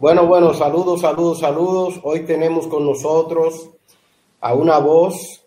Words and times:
Bueno, 0.00 0.26
bueno, 0.26 0.54
saludos, 0.54 1.02
saludos, 1.02 1.40
saludos. 1.40 2.00
Hoy 2.04 2.20
tenemos 2.20 2.66
con 2.68 2.86
nosotros 2.86 3.68
a 4.40 4.54
una 4.54 4.78
voz 4.78 5.44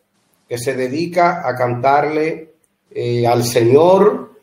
que 0.48 0.60
se 0.60 0.76
dedica 0.76 1.42
a 1.44 1.56
cantarle 1.56 2.54
eh, 2.92 3.26
al 3.26 3.46
Señor 3.46 4.40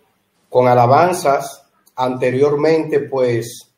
con 0.49 0.67
alabanzas. 0.67 1.65
Anteriormente, 1.95 2.99
pues, 2.99 3.73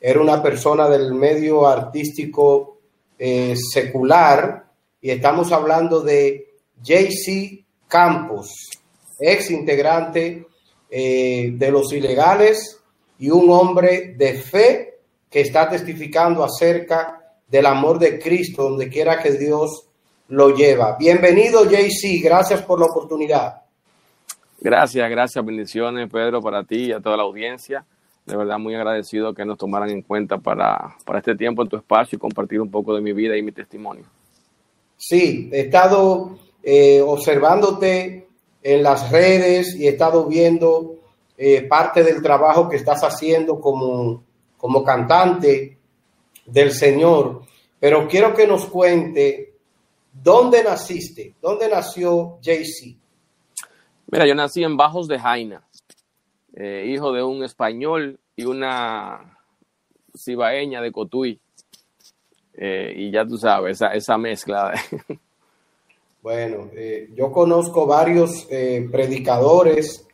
era 0.00 0.20
una 0.20 0.40
persona 0.40 0.88
del 0.88 1.14
medio 1.14 1.66
artístico 1.66 2.78
eh, 3.18 3.56
secular 3.56 4.64
y 5.00 5.10
estamos 5.10 5.50
hablando 5.50 6.00
de 6.00 6.58
JC 6.80 7.64
Campos, 7.88 8.70
ex 9.18 9.50
integrante 9.50 10.46
eh, 10.88 11.50
de 11.52 11.70
los 11.72 11.92
ilegales 11.92 12.78
y 13.18 13.30
un 13.30 13.50
hombre 13.50 14.14
de 14.16 14.34
fe 14.34 14.91
que 15.32 15.40
está 15.40 15.68
testificando 15.68 16.44
acerca 16.44 17.18
del 17.48 17.64
amor 17.64 17.98
de 17.98 18.18
Cristo 18.18 18.64
donde 18.64 18.90
quiera 18.90 19.18
que 19.18 19.32
Dios 19.32 19.88
lo 20.28 20.54
lleva. 20.54 20.96
Bienvenido 20.98 21.64
JC, 21.64 22.22
gracias 22.22 22.60
por 22.62 22.78
la 22.78 22.86
oportunidad. 22.86 23.62
Gracias, 24.60 25.10
gracias, 25.10 25.44
bendiciones 25.44 26.10
Pedro 26.12 26.42
para 26.42 26.62
ti 26.64 26.84
y 26.84 26.92
a 26.92 27.00
toda 27.00 27.16
la 27.16 27.22
audiencia. 27.22 27.84
De 28.26 28.36
verdad 28.36 28.58
muy 28.58 28.74
agradecido 28.74 29.34
que 29.34 29.44
nos 29.44 29.56
tomaran 29.56 29.90
en 29.90 30.02
cuenta 30.02 30.36
para, 30.38 30.96
para 31.04 31.18
este 31.18 31.34
tiempo 31.34 31.62
en 31.62 31.68
tu 31.68 31.76
espacio 31.76 32.16
y 32.16 32.20
compartir 32.20 32.60
un 32.60 32.70
poco 32.70 32.94
de 32.94 33.00
mi 33.00 33.12
vida 33.12 33.36
y 33.36 33.42
mi 33.42 33.52
testimonio. 33.52 34.04
Sí, 34.98 35.48
he 35.50 35.62
estado 35.62 36.38
eh, 36.62 37.00
observándote 37.00 38.28
en 38.62 38.82
las 38.82 39.10
redes 39.10 39.74
y 39.74 39.86
he 39.86 39.90
estado 39.90 40.26
viendo 40.26 40.96
eh, 41.36 41.62
parte 41.62 42.04
del 42.04 42.22
trabajo 42.22 42.68
que 42.68 42.76
estás 42.76 43.02
haciendo 43.02 43.60
como, 43.60 44.22
como 44.62 44.84
cantante 44.84 45.76
del 46.46 46.70
Señor. 46.70 47.42
Pero 47.80 48.06
quiero 48.06 48.32
que 48.32 48.46
nos 48.46 48.66
cuente 48.66 49.54
dónde 50.12 50.62
naciste, 50.62 51.34
dónde 51.42 51.68
nació 51.68 52.38
JC. 52.40 52.96
Mira, 54.06 54.24
yo 54.24 54.36
nací 54.36 54.62
en 54.62 54.76
Bajos 54.76 55.08
de 55.08 55.18
Jaina, 55.18 55.66
eh, 56.54 56.86
hijo 56.86 57.10
de 57.12 57.24
un 57.24 57.42
español 57.42 58.20
y 58.36 58.44
una 58.44 59.36
cibaeña 60.16 60.80
de 60.80 60.92
Cotuí. 60.92 61.40
Eh, 62.54 62.94
y 62.96 63.10
ya 63.10 63.26
tú 63.26 63.38
sabes, 63.38 63.78
esa, 63.78 63.88
esa 63.94 64.16
mezcla. 64.16 64.72
Bueno, 66.22 66.70
eh, 66.76 67.10
yo 67.16 67.32
conozco 67.32 67.84
varios 67.84 68.46
predicadores 68.92 70.06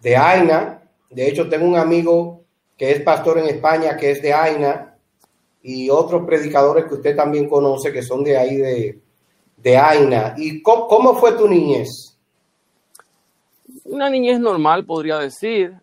de 0.00 0.16
Aina. 0.16 0.82
De 1.10 1.28
hecho, 1.28 1.46
tengo 1.46 1.66
un 1.66 1.76
amigo 1.76 2.45
que 2.76 2.90
es 2.90 3.00
pastor 3.02 3.38
en 3.38 3.46
España, 3.46 3.96
que 3.96 4.10
es 4.10 4.22
de 4.22 4.32
Aina, 4.32 4.94
y 5.62 5.90
otros 5.90 6.24
predicadores 6.26 6.84
que 6.84 6.94
usted 6.94 7.16
también 7.16 7.48
conoce, 7.48 7.92
que 7.92 8.02
son 8.02 8.22
de 8.22 8.36
ahí, 8.36 8.56
de, 8.56 9.00
de 9.56 9.76
Aina. 9.76 10.34
¿Y 10.36 10.62
cómo, 10.62 11.14
fue 11.14 11.32
tu 11.32 11.48
niñez? 11.48 12.16
Una 13.84 14.08
niñez 14.08 14.38
normal, 14.38 14.84
podría 14.84 15.18
decir, 15.18 15.74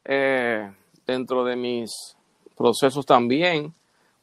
dentro 1.05 1.43
de 1.43 1.55
mis 1.55 2.15
procesos 2.55 3.05
también 3.05 3.73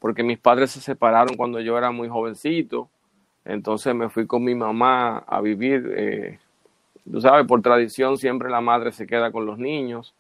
porque 0.01 0.23
mis 0.23 0.39
padres 0.39 0.73
se 0.73 0.81
separaron 0.81 1.37
cuando 1.37 1.61
yo 1.61 1.79
era 1.79 1.93
muy 1.93 2.09
jovencito. 2.09 2.89
Entonces 3.45 3.95
me 3.95 4.09
fui 4.09 4.27
con 4.27 4.43
mi 4.43 4.55
mamá 4.55 5.19
a 5.19 5.41
vivir. 5.41 5.93
Eh, 5.95 6.39
tú 7.11 7.21
sabes, 7.21 7.47
por 7.47 7.63
tradición 7.63 8.17
siempre 8.17 8.51
la 8.51 8.63
madre 8.63 8.93
se 8.93 9.07
queda 9.07 9.31
con 9.31 9.47
los 9.47 9.59
niños. 9.59 10.15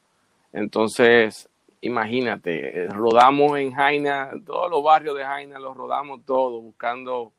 Entonces, 0.52 1.48
imagínate, 1.80 2.88
rodamos 2.88 3.58
en 3.58 3.72
Jaina, 3.72 4.30
todos 4.44 4.70
los 4.70 4.82
barrios 4.82 5.16
de 5.16 5.24
Jaina 5.24 5.58
los 5.58 5.76
rodamos 5.76 6.20
todos, 6.24 6.62
buscando 6.62 7.32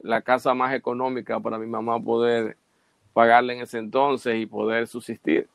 la 0.00 0.22
casa 0.22 0.54
más 0.54 0.74
económica 0.74 1.40
para 1.40 1.58
mi 1.58 1.66
mamá 1.66 2.00
poder 2.00 2.56
pagarle 3.12 3.54
en 3.54 3.60
ese 3.62 3.78
entonces 3.78 4.36
y 4.38 4.46
poder 4.46 4.86
subsistir. 4.86 5.48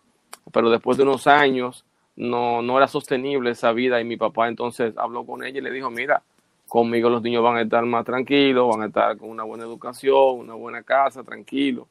Pero 0.51 0.69
después 0.69 0.97
de 0.97 1.03
unos 1.03 1.27
años, 1.27 1.85
no, 2.15 2.61
no 2.61 2.77
era 2.77 2.87
sostenible 2.87 3.51
esa 3.51 3.71
vida 3.71 3.99
y 3.99 4.03
mi 4.05 4.17
papá 4.17 4.47
entonces 4.47 4.93
habló 4.97 5.25
con 5.25 5.43
ella 5.43 5.59
y 5.59 5.61
le 5.61 5.71
dijo, 5.71 5.89
mira, 5.89 6.21
conmigo 6.67 7.09
los 7.09 7.21
niños 7.21 7.43
van 7.43 7.57
a 7.57 7.61
estar 7.61 7.85
más 7.85 8.05
tranquilos, 8.05 8.69
van 8.69 8.83
a 8.83 8.85
estar 8.87 9.17
con 9.17 9.29
una 9.29 9.43
buena 9.43 9.63
educación, 9.63 10.39
una 10.39 10.53
buena 10.53 10.83
casa, 10.83 11.23
tranquilo. 11.23 11.87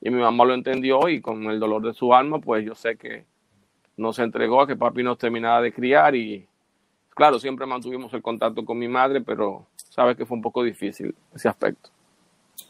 Y 0.00 0.10
mi 0.10 0.20
mamá 0.20 0.44
lo 0.44 0.54
entendió 0.54 1.08
y 1.08 1.20
con 1.20 1.44
el 1.44 1.60
dolor 1.60 1.82
de 1.82 1.94
su 1.94 2.12
alma, 2.12 2.40
pues 2.40 2.64
yo 2.64 2.74
sé 2.74 2.96
que 2.96 3.24
no 4.02 4.12
se 4.12 4.22
entregó 4.22 4.60
a 4.60 4.66
que 4.66 4.76
papi 4.76 5.02
nos 5.02 5.18
terminara 5.18 5.62
de 5.62 5.72
criar 5.72 6.14
y 6.14 6.46
claro, 7.14 7.38
siempre 7.38 7.64
mantuvimos 7.66 8.12
el 8.12 8.22
contacto 8.22 8.64
con 8.64 8.78
mi 8.78 8.88
madre, 8.88 9.20
pero 9.20 9.66
sabes 9.76 10.16
que 10.16 10.26
fue 10.26 10.36
un 10.36 10.42
poco 10.42 10.62
difícil 10.62 11.14
ese 11.34 11.48
aspecto. 11.48 11.90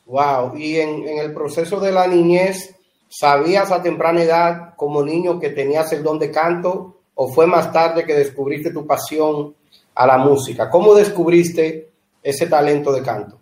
Wow, 0.06 0.56
y 0.56 0.76
en, 0.76 1.09
en 1.09 1.19
el 1.19 1.32
proceso 1.32 1.81
de 1.81 1.92
la 1.92 2.06
niñez, 2.06 2.76
¿Sabías 3.15 3.71
a 3.71 3.82
temprana 3.82 4.22
edad 4.22 4.75
como 4.75 5.04
niño 5.04 5.38
que 5.38 5.50
tenías 5.50 5.92
el 5.92 6.03
don 6.03 6.19
de 6.19 6.31
canto 6.31 6.97
o 7.15 7.28
fue 7.28 7.47
más 7.47 7.71
tarde 7.71 8.06
que 8.06 8.15
descubriste 8.15 8.72
tu 8.72 8.87
pasión 8.87 9.54
a 9.94 10.06
la 10.06 10.16
música? 10.16 10.71
¿Cómo 10.71 10.94
descubriste 10.94 11.91
ese 12.22 12.47
talento 12.47 12.91
de 12.91 13.03
canto? 13.03 13.38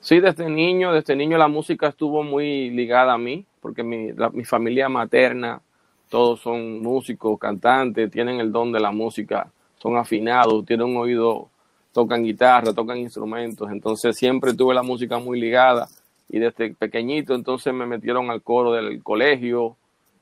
Sí, 0.00 0.18
desde 0.18 0.48
niño, 0.48 0.94
desde 0.94 1.14
niño 1.14 1.36
la 1.36 1.46
música 1.46 1.88
estuvo 1.88 2.22
muy 2.22 2.70
ligada 2.70 3.12
a 3.12 3.18
mí, 3.18 3.44
porque 3.60 3.82
mi, 3.82 4.14
mi 4.32 4.44
familia 4.46 4.88
materna, 4.88 5.60
todos 6.08 6.40
son 6.40 6.82
músicos, 6.82 7.38
cantantes, 7.38 8.10
tienen 8.10 8.40
el 8.40 8.52
don 8.52 8.72
de 8.72 8.80
la 8.80 8.90
música, 8.90 9.50
son 9.78 9.96
afinados, 9.96 10.64
tienen 10.64 10.86
un 10.86 10.96
oído, 10.96 11.48
tocan 11.92 12.24
guitarra, 12.24 12.72
tocan 12.72 12.98
instrumentos, 12.98 13.70
entonces 13.70 14.16
siempre 14.16 14.54
tuve 14.54 14.74
la 14.74 14.82
música 14.82 15.18
muy 15.18 15.40
ligada 15.40 15.88
y 16.28 16.38
desde 16.38 16.74
pequeñito 16.74 17.34
entonces 17.34 17.72
me 17.72 17.86
metieron 17.86 18.30
al 18.30 18.42
coro 18.42 18.72
del 18.72 19.02
colegio, 19.02 19.76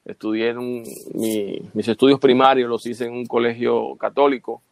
estudié 0.05 0.55
mis 0.55 1.89
estudios 1.89 2.21
primarios, 2.21 2.69
los 2.69 2.85
hice 2.87 3.07
en 3.07 3.13
un 3.13 3.27
colegio 3.27 3.97
católico 3.97 4.63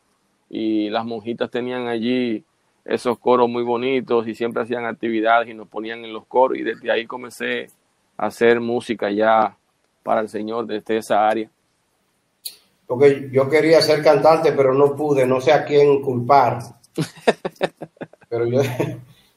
y 0.51 0.91
las 0.91 1.05
monjitas 1.07 1.51
tenían 1.51 1.89
allí 1.89 2.45
esos 2.85 3.19
coros 3.19 3.49
muy 3.49 3.63
bonitos 3.63 4.27
y 4.27 4.35
siempre 4.35 4.63
hacían 4.63 4.85
actividades 4.85 5.49
y 5.49 5.55
nos 5.55 5.69
ponían 5.69 6.05
en 6.05 6.13
los 6.13 6.27
coros. 6.27 6.59
Y 6.59 6.63
desde 6.63 6.91
ahí 6.91 7.07
comencé 7.07 7.69
a 8.17 8.27
hacer 8.27 8.61
música 8.61 9.11
ya 9.11 9.57
para 10.03 10.21
el 10.21 10.29
Señor 10.29 10.67
desde 10.67 10.99
esa 10.99 11.29
área. 11.29 11.51
Porque 12.87 13.29
yo 13.33 13.49
quería 13.49 13.81
ser 13.81 14.03
cantante, 14.03 14.53
pero 14.53 14.75
no 14.75 14.95
pude, 14.95 15.27
no 15.27 15.41
sé 15.41 15.53
a 15.53 15.65
quién 15.65 16.03
culpar. 16.03 16.59
pero 18.29 18.47
yo, 18.47 18.61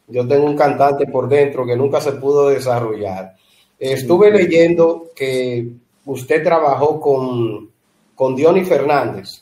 yo 0.08 0.28
tengo 0.28 0.46
un 0.46 0.58
cantante 0.58 1.08
por 1.08 1.28
dentro 1.30 1.66
que 1.66 1.76
nunca 1.76 2.02
se 2.02 2.14
pudo 2.14 2.50
desarrollar. 2.50 3.36
Estuve 3.80 4.32
leyendo 4.32 5.12
que 5.16 5.70
usted 6.06 6.44
trabajó 6.44 7.00
con, 7.00 7.70
con 8.14 8.36
Diony 8.36 8.64
Fernández. 8.64 9.42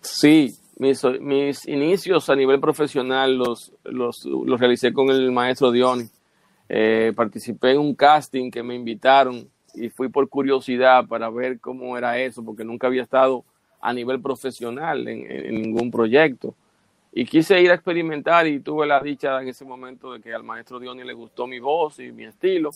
Sí, 0.00 0.54
mis, 0.78 1.02
mis, 1.20 1.66
inicios 1.66 2.28
a 2.28 2.36
nivel 2.36 2.60
profesional 2.60 3.36
los, 3.36 3.72
los, 3.84 4.24
los 4.24 4.60
realicé 4.60 4.92
con 4.92 5.10
el 5.10 5.32
maestro 5.32 5.70
Diony. 5.70 6.08
Eh, 6.68 7.12
participé 7.14 7.72
en 7.72 7.78
un 7.78 7.94
casting 7.94 8.50
que 8.50 8.62
me 8.62 8.74
invitaron 8.74 9.48
y 9.74 9.88
fui 9.90 10.08
por 10.08 10.28
curiosidad 10.28 11.06
para 11.06 11.30
ver 11.30 11.60
cómo 11.60 11.96
era 11.96 12.18
eso, 12.18 12.44
porque 12.44 12.64
nunca 12.64 12.86
había 12.86 13.02
estado 13.02 13.44
a 13.80 13.92
nivel 13.92 14.20
profesional 14.20 15.06
en, 15.06 15.54
ningún 15.62 15.90
proyecto 15.90 16.54
y 17.12 17.26
quise 17.26 17.60
ir 17.60 17.70
a 17.70 17.74
experimentar 17.74 18.46
y 18.46 18.58
tuve 18.60 18.86
la 18.86 18.98
dicha 18.98 19.40
en 19.40 19.48
ese 19.48 19.64
momento 19.64 20.12
de 20.12 20.20
que 20.20 20.34
al 20.34 20.42
maestro 20.42 20.80
Diony 20.80 21.04
le 21.04 21.12
gustó 21.12 21.46
mi 21.46 21.60
voz 21.60 22.00
y 22.00 22.10
mi 22.10 22.24
estilo 22.24 22.70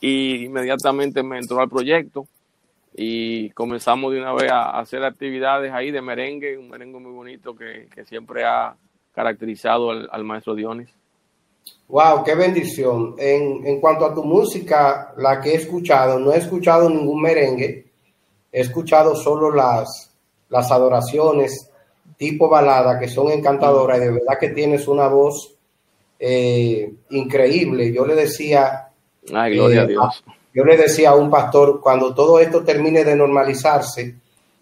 y 0.00 0.44
inmediatamente 0.44 1.22
me 1.22 1.38
entró 1.38 1.60
al 1.60 1.70
proyecto 1.70 2.26
y 2.94 3.50
comenzamos 3.50 4.12
de 4.12 4.20
una 4.20 4.32
vez 4.32 4.50
a 4.50 4.78
hacer 4.78 5.04
actividades 5.04 5.72
ahí 5.72 5.92
de 5.92 6.02
merengue, 6.02 6.58
un 6.58 6.68
merengue 6.68 6.98
muy 6.98 7.12
bonito 7.12 7.54
que, 7.54 7.86
siempre 8.06 8.44
ha 8.44 8.74
caracterizado 9.14 9.90
al, 9.90 10.24
maestro 10.24 10.56
Dionis. 10.56 10.88
Wow, 11.88 12.22
qué 12.22 12.34
bendición. 12.34 13.14
En, 13.18 13.66
en 13.66 13.80
cuanto 13.80 14.04
a 14.04 14.14
tu 14.14 14.22
música, 14.22 15.14
la 15.16 15.40
que 15.40 15.52
he 15.52 15.54
escuchado, 15.56 16.18
no 16.18 16.32
he 16.32 16.38
escuchado 16.38 16.88
ningún 16.90 17.22
merengue, 17.22 17.86
he 18.52 18.60
escuchado 18.60 19.16
solo 19.16 19.50
las, 19.50 20.10
las 20.48 20.70
adoraciones 20.70 21.70
tipo 22.18 22.48
balada 22.48 22.98
que 22.98 23.08
son 23.08 23.30
encantadoras 23.30 23.98
y 23.98 24.00
de 24.00 24.10
verdad 24.10 24.38
que 24.38 24.48
tienes 24.48 24.88
una 24.88 25.08
voz 25.08 25.54
eh, 26.18 26.92
increíble. 27.10 27.92
Yo 27.92 28.04
le 28.04 28.14
decía, 28.14 28.88
Ay, 29.32 29.54
gloria 29.54 29.82
a 29.82 29.84
eh, 29.84 29.88
Dios. 29.88 30.24
Yo 30.52 30.64
le 30.64 30.76
decía 30.76 31.10
a 31.10 31.14
un 31.14 31.30
pastor, 31.30 31.80
cuando 31.80 32.14
todo 32.14 32.40
esto 32.40 32.64
termine 32.64 33.04
de 33.04 33.14
normalizarse, 33.14 34.16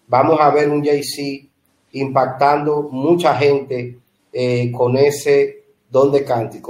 vamos 0.07 0.39
a 0.39 0.51
ver 0.51 0.69
un 0.69 0.83
JC 0.83 1.49
impactando 1.93 2.83
mucha 2.83 3.35
gente 3.35 3.97
eh, 4.31 4.71
con 4.71 4.95
ese 4.95 5.56
don 5.89 6.11
de. 6.11 6.25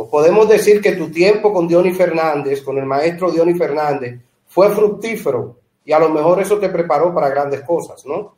Podemos 0.10 0.48
decir 0.48 0.82
que 0.82 0.94
tu 0.94 1.10
tiempo 1.10 1.52
con 1.52 1.68
Diony 1.68 1.94
Fernández, 1.94 2.62
con 2.62 2.78
el 2.78 2.86
maestro 2.86 3.32
Diony 3.32 3.56
Fernández, 3.56 4.22
fue 4.48 4.70
fructífero 4.70 5.58
y 5.84 5.92
a 5.92 6.00
lo 6.00 6.10
mejor 6.10 6.42
eso 6.42 6.60
te 6.60 6.70
preparó 6.70 7.14
para 7.14 7.30
grandes 7.30 7.62
cosas, 7.62 8.06
¿no? 8.06 8.36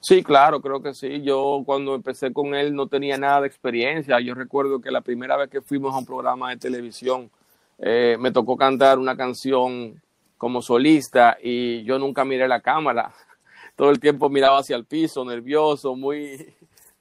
Sí, 0.00 0.22
claro, 0.22 0.60
creo 0.60 0.82
que 0.82 0.92
sí. 0.92 1.22
Yo 1.22 1.62
cuando 1.64 1.94
empecé 1.94 2.32
con 2.32 2.54
él 2.54 2.74
no 2.74 2.88
tenía 2.88 3.16
nada 3.16 3.40
de 3.40 3.46
experiencia. 3.46 4.20
Yo 4.20 4.34
recuerdo 4.34 4.80
que 4.80 4.90
la 4.90 5.00
primera 5.00 5.36
vez 5.36 5.48
que 5.48 5.62
fuimos 5.62 5.94
a 5.94 5.98
un 5.98 6.04
programa 6.04 6.50
de 6.50 6.58
televisión 6.58 7.30
eh, 7.78 8.16
me 8.20 8.30
tocó 8.30 8.56
cantar 8.56 8.98
una 8.98 9.16
canción 9.16 10.02
como 10.36 10.60
solista 10.60 11.38
y 11.42 11.84
yo 11.84 11.98
nunca 11.98 12.24
miré 12.24 12.46
la 12.46 12.60
cámara. 12.60 13.14
Todo 13.76 13.90
el 13.90 13.98
tiempo 13.98 14.28
miraba 14.28 14.58
hacia 14.58 14.76
el 14.76 14.84
piso, 14.84 15.24
nervioso, 15.24 15.96
muy, 15.96 16.54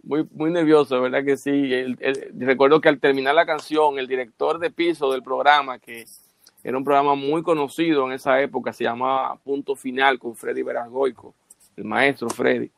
muy, 0.03 0.27
muy 0.31 0.51
nervioso, 0.51 1.01
¿verdad 1.01 1.23
que 1.23 1.38
sí? 1.38 1.95
recuerdo 2.38 2.81
que 2.81 2.89
al 2.89 3.00
terminar 3.00 3.35
la 3.35 3.45
canción, 3.45 3.97
el 3.97 4.07
director 4.07 4.59
de 4.59 4.69
piso 4.69 5.11
del 5.11 5.23
programa, 5.23 5.79
que 5.79 6.05
era 6.63 6.77
un 6.77 6.83
programa 6.83 7.15
muy 7.15 7.41
conocido 7.41 8.05
en 8.05 8.13
esa 8.13 8.41
época, 8.41 8.73
se 8.73 8.83
llamaba 8.83 9.35
Punto 9.38 9.75
Final 9.75 10.19
con 10.19 10.35
Freddy 10.35 10.61
Verasgoico, 10.61 11.33
el 11.77 11.85
maestro 11.85 12.29
Freddy 12.29 12.69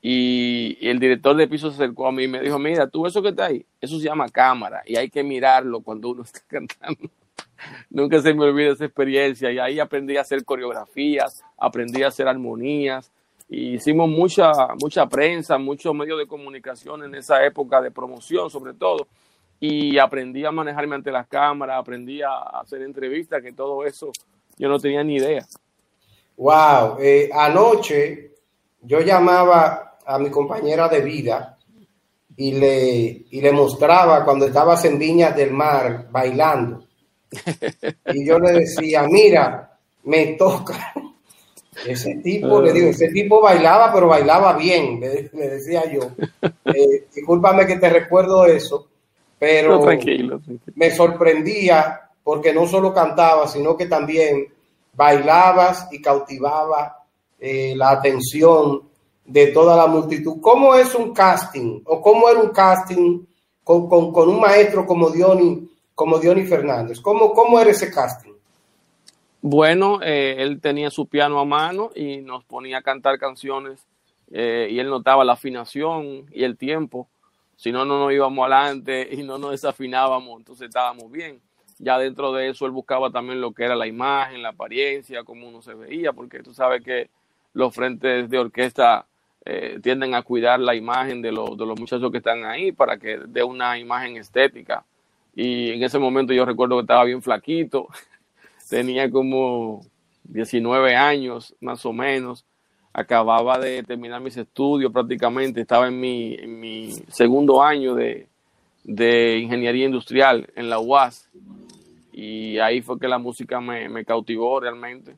y, 0.00 0.78
el 0.80 0.98
director 0.98 1.36
de 1.36 1.48
piso 1.48 1.70
se 1.70 1.82
acercó 1.82 2.06
a 2.06 2.12
mí 2.12 2.24
y 2.24 2.28
me 2.28 2.40
dijo, 2.40 2.58
mira, 2.58 2.86
tú 2.86 3.06
eso 3.06 3.22
que 3.22 3.30
está 3.30 3.46
ahí, 3.46 3.64
eso 3.80 3.98
se 3.98 4.04
llama 4.04 4.28
cámara 4.28 4.82
y 4.86 4.96
hay 4.96 5.10
que 5.10 5.22
mirarlo 5.22 5.80
cuando 5.80 6.10
uno 6.10 6.22
está 6.22 6.40
cantando. 6.46 7.10
Nunca 7.90 8.20
se 8.22 8.32
me 8.34 8.44
olvida 8.44 8.72
esa 8.72 8.84
experiencia 8.84 9.50
y 9.50 9.58
ahí 9.58 9.80
aprendí 9.80 10.16
a 10.16 10.20
hacer 10.20 10.44
coreografías, 10.44 11.42
aprendí 11.56 12.02
a 12.04 12.08
hacer 12.08 12.28
armonías 12.28 13.10
y 13.48 13.74
hicimos 13.74 14.08
mucha, 14.08 14.52
mucha 14.80 15.06
prensa, 15.08 15.56
muchos 15.58 15.94
medios 15.94 16.18
de 16.18 16.26
comunicación 16.26 17.04
en 17.04 17.14
esa 17.14 17.44
época 17.44 17.80
de 17.80 17.90
promoción 17.90 18.50
sobre 18.50 18.74
todo 18.74 19.08
y 19.60 19.98
aprendí 19.98 20.44
a 20.44 20.52
manejarme 20.52 20.94
ante 20.94 21.10
las 21.10 21.26
cámaras, 21.26 21.80
aprendí 21.80 22.22
a 22.22 22.38
hacer 22.60 22.82
entrevistas, 22.82 23.42
que 23.42 23.52
todo 23.52 23.84
eso 23.84 24.12
yo 24.56 24.68
no 24.68 24.78
tenía 24.78 25.02
ni 25.02 25.16
idea. 25.16 25.46
Wow, 26.36 26.98
eh, 27.00 27.28
anoche 27.32 28.34
yo 28.82 29.00
llamaba 29.00 29.98
a 30.06 30.18
mi 30.18 30.30
compañera 30.30 30.88
de 30.88 31.00
vida 31.00 31.58
y 32.36 32.52
le, 32.52 33.24
y 33.30 33.40
le 33.40 33.52
mostraba 33.52 34.24
cuando 34.24 34.46
estabas 34.46 34.84
en 34.84 34.98
Viñas 34.98 35.34
del 35.34 35.52
Mar 35.52 36.08
bailando. 36.10 36.84
Y 38.14 38.26
yo 38.26 38.38
le 38.38 38.52
decía, 38.52 39.06
mira, 39.06 39.78
me 40.04 40.28
toca. 40.28 40.94
Ese 41.86 42.16
tipo, 42.16 42.60
le 42.60 42.72
digo, 42.72 42.88
ese 42.88 43.08
tipo 43.08 43.40
bailaba, 43.40 43.92
pero 43.92 44.08
bailaba 44.08 44.54
bien, 44.54 45.00
le, 45.00 45.30
decía 45.32 45.90
yo. 45.90 46.00
Eh, 46.64 47.06
discúlpame 47.14 47.66
que 47.66 47.76
te 47.76 47.88
recuerdo 47.88 48.44
eso, 48.44 48.88
pero 49.38 49.80
me 50.74 50.90
sorprendía 50.90 52.10
porque 52.22 52.52
no 52.52 52.66
solo 52.66 52.92
cantaba, 52.92 53.48
sino 53.48 53.74
que 53.74 53.86
también 53.86 54.48
bailabas 54.92 55.88
y 55.90 56.02
cautivaba 56.02 57.04
eh, 57.38 57.72
la 57.74 57.90
atención 57.92 58.82
de 59.24 59.46
toda 59.48 59.76
la 59.76 59.86
multitud. 59.86 60.40
¿Cómo 60.40 60.74
es 60.74 60.94
un 60.94 61.14
casting? 61.14 61.80
¿O 61.86 62.02
cómo 62.02 62.28
era 62.28 62.40
un 62.40 62.50
casting 62.50 63.24
con, 63.64 64.12
un 64.14 64.40
maestro 64.40 64.84
como 64.86 65.08
Diony, 65.08 65.68
como 65.94 66.18
Diony 66.18 66.44
Fernández? 66.44 67.00
¿Cómo, 67.00 67.32
¿Cómo 67.32 67.58
era 67.60 67.70
ese 67.70 67.90
casting? 67.90 68.27
Bueno, 69.40 70.00
eh, 70.02 70.36
él 70.38 70.60
tenía 70.60 70.90
su 70.90 71.06
piano 71.06 71.38
a 71.38 71.44
mano 71.44 71.90
y 71.94 72.18
nos 72.18 72.44
ponía 72.44 72.78
a 72.78 72.82
cantar 72.82 73.18
canciones 73.18 73.86
eh, 74.32 74.68
y 74.70 74.80
él 74.80 74.88
notaba 74.90 75.24
la 75.24 75.34
afinación 75.34 76.26
y 76.32 76.42
el 76.42 76.56
tiempo. 76.56 77.08
Si 77.56 77.70
no, 77.70 77.84
no 77.84 78.00
nos 78.00 78.12
íbamos 78.12 78.44
adelante 78.44 79.08
y 79.12 79.22
no 79.22 79.38
nos 79.38 79.52
desafinábamos, 79.52 80.38
entonces 80.38 80.68
estábamos 80.68 81.10
bien. 81.10 81.40
Ya 81.78 81.98
dentro 81.98 82.32
de 82.32 82.48
eso 82.48 82.66
él 82.66 82.72
buscaba 82.72 83.10
también 83.10 83.40
lo 83.40 83.52
que 83.52 83.64
era 83.64 83.76
la 83.76 83.86
imagen, 83.86 84.42
la 84.42 84.50
apariencia, 84.50 85.22
cómo 85.22 85.48
uno 85.48 85.62
se 85.62 85.74
veía, 85.74 86.12
porque 86.12 86.42
tú 86.42 86.52
sabes 86.52 86.82
que 86.82 87.08
los 87.52 87.72
frentes 87.72 88.28
de 88.28 88.38
orquesta 88.38 89.06
eh, 89.44 89.78
tienden 89.80 90.14
a 90.14 90.22
cuidar 90.22 90.58
la 90.58 90.74
imagen 90.74 91.22
de, 91.22 91.28
de 91.28 91.66
los 91.66 91.78
muchachos 91.78 92.10
que 92.10 92.18
están 92.18 92.44
ahí 92.44 92.72
para 92.72 92.98
que 92.98 93.18
dé 93.28 93.44
una 93.44 93.78
imagen 93.78 94.16
estética. 94.16 94.84
Y 95.34 95.70
en 95.70 95.82
ese 95.84 96.00
momento 96.00 96.32
yo 96.32 96.44
recuerdo 96.44 96.76
que 96.76 96.82
estaba 96.82 97.04
bien 97.04 97.22
flaquito, 97.22 97.86
tenía 98.68 99.10
como 99.10 99.80
19 100.24 100.94
años 100.94 101.54
más 101.60 101.84
o 101.86 101.92
menos, 101.92 102.44
acababa 102.92 103.58
de 103.58 103.82
terminar 103.82 104.20
mis 104.20 104.36
estudios 104.36 104.92
prácticamente, 104.92 105.60
estaba 105.60 105.88
en 105.88 106.00
mi, 106.00 106.90
segundo 107.08 107.62
año 107.62 107.94
de, 107.94 108.28
de, 108.84 109.38
ingeniería 109.38 109.86
industrial 109.86 110.50
en 110.56 110.68
la 110.68 110.78
UAS. 110.78 111.28
Y 112.12 112.58
ahí 112.58 112.82
fue 112.82 112.98
que 112.98 113.06
la 113.06 113.18
música 113.18 113.60
me, 113.60 113.88
me 113.88 114.04
cautivó 114.04 114.58
realmente. 114.58 115.16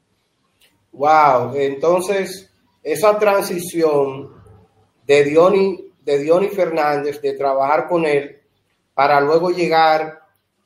Wow, 0.93 1.55
entonces 1.55 2.53
esa 2.83 3.19
transición 3.19 4.31
de 5.07 5.25
Diony, 5.25 5.85
de 6.05 6.51
Fernández, 6.51 7.21
de 7.21 7.33
trabajar 7.35 7.89
con 7.89 8.05
él, 8.05 8.39
para 8.95 9.21
luego 9.21 9.51
llegar 9.51 10.21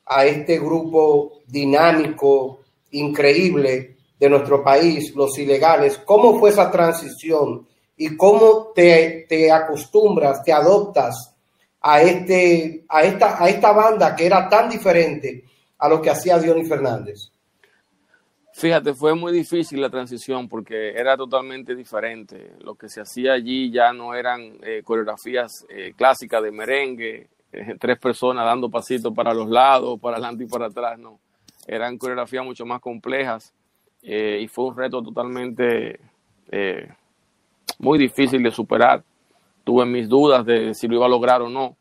a 0.06 0.25
este 0.26 0.58
grupo 0.58 1.40
dinámico, 1.46 2.63
increíble 2.94 3.96
de 4.19 4.29
nuestro 4.29 4.62
país, 4.62 5.14
los 5.14 5.38
ilegales. 5.38 5.99
¿Cómo 5.99 6.38
fue 6.38 6.50
esa 6.50 6.70
transición 6.70 7.67
y 7.96 8.17
cómo 8.17 8.73
te, 8.75 9.26
te 9.29 9.50
acostumbras, 9.50 10.43
te 10.43 10.52
adoptas 10.52 11.35
a, 11.81 12.02
este, 12.02 12.85
a, 12.88 13.02
esta, 13.02 13.43
a 13.43 13.49
esta 13.49 13.73
banda 13.73 14.17
que 14.17 14.26
era 14.26 14.49
tan 14.49 14.69
diferente 14.69 15.44
a 15.79 15.88
lo 15.88 16.00
que 16.00 16.11
hacía 16.11 16.38
Diony 16.38 16.64
Fernández? 16.64 17.31
Fíjate, 18.56 18.94
fue 18.94 19.17
muy 19.17 19.32
difícil 19.32 19.81
la 19.81 19.90
transición 19.90 20.49
porque 20.49 20.90
era 20.90 21.17
totalmente 21.17 21.75
diferente. 21.75 22.52
Lo 22.61 22.76
que 22.76 22.88
se 22.88 23.00
hacía 23.00 23.32
allí 23.32 23.73
ya 23.73 23.93
no 23.93 24.14
eran 24.14 24.58
eh, 24.62 24.82
coreografías 24.85 25.67
eh, 25.69 25.93
clásicas 25.97 26.40
de 26.40 26.52
merengue, 26.52 27.29
eh, 27.50 27.75
tres 27.81 27.99
personas 27.99 28.44
dando 28.44 28.70
pasitos 28.70 29.12
para 29.12 29.35
los 29.35 29.49
lados, 29.49 29.99
para 30.00 30.19
adelante 30.19 30.44
y 30.44 30.47
para 30.47 30.67
atrás, 30.67 30.97
no. 31.00 31.19
Eran 31.66 31.99
coreografías 31.99 32.44
mucho 32.44 32.66
más 32.66 32.81
complejas 32.81 33.52
y 34.02 34.46
fue 34.49 34.66
un 34.66 34.76
reto 34.76 35.02
totalmente 35.02 35.99
muy 37.78 37.99
difícil 37.99 38.43
de 38.43 38.50
superar. 38.50 39.02
Tuve 39.64 39.87
mis 39.87 40.08
dudas 40.08 40.44
de 40.44 40.75
si 40.75 40.88
lo 40.88 40.96
iba 40.96 41.06
a 41.06 41.08
lograr 41.08 41.40
o 41.43 41.49
no, 41.49 41.76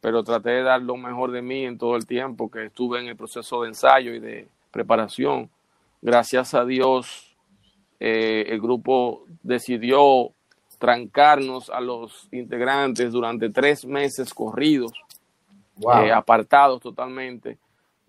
pero 0.00 0.22
traté 0.22 0.50
de 0.50 0.62
dar 0.62 0.82
lo 0.82 0.96
mejor 0.96 1.30
de 1.30 1.42
mí 1.42 1.64
en 1.64 1.78
todo 1.78 1.96
el 1.96 2.06
tiempo 2.06 2.50
que 2.50 2.66
estuve 2.66 3.00
en 3.00 3.06
el 3.06 3.16
proceso 3.16 3.62
de 3.62 3.68
ensayo 3.68 4.12
y 4.14 4.18
de 4.18 4.48
preparación. 4.70 5.48
Gracias 6.02 6.54
a 6.54 6.64
Dios, 6.64 7.36
eh, 8.00 8.46
el 8.48 8.60
grupo 8.60 9.24
decidió 9.42 10.32
trancarnos 10.78 11.70
a 11.70 11.80
los 11.80 12.28
integrantes 12.32 13.12
durante 13.12 13.48
tres 13.50 13.84
meses 13.84 14.34
corridos, 14.34 14.92
eh, 16.02 16.10
apartados 16.10 16.80
totalmente, 16.80 17.58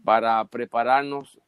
para 0.04 0.44
prepararnos, 0.46 1.40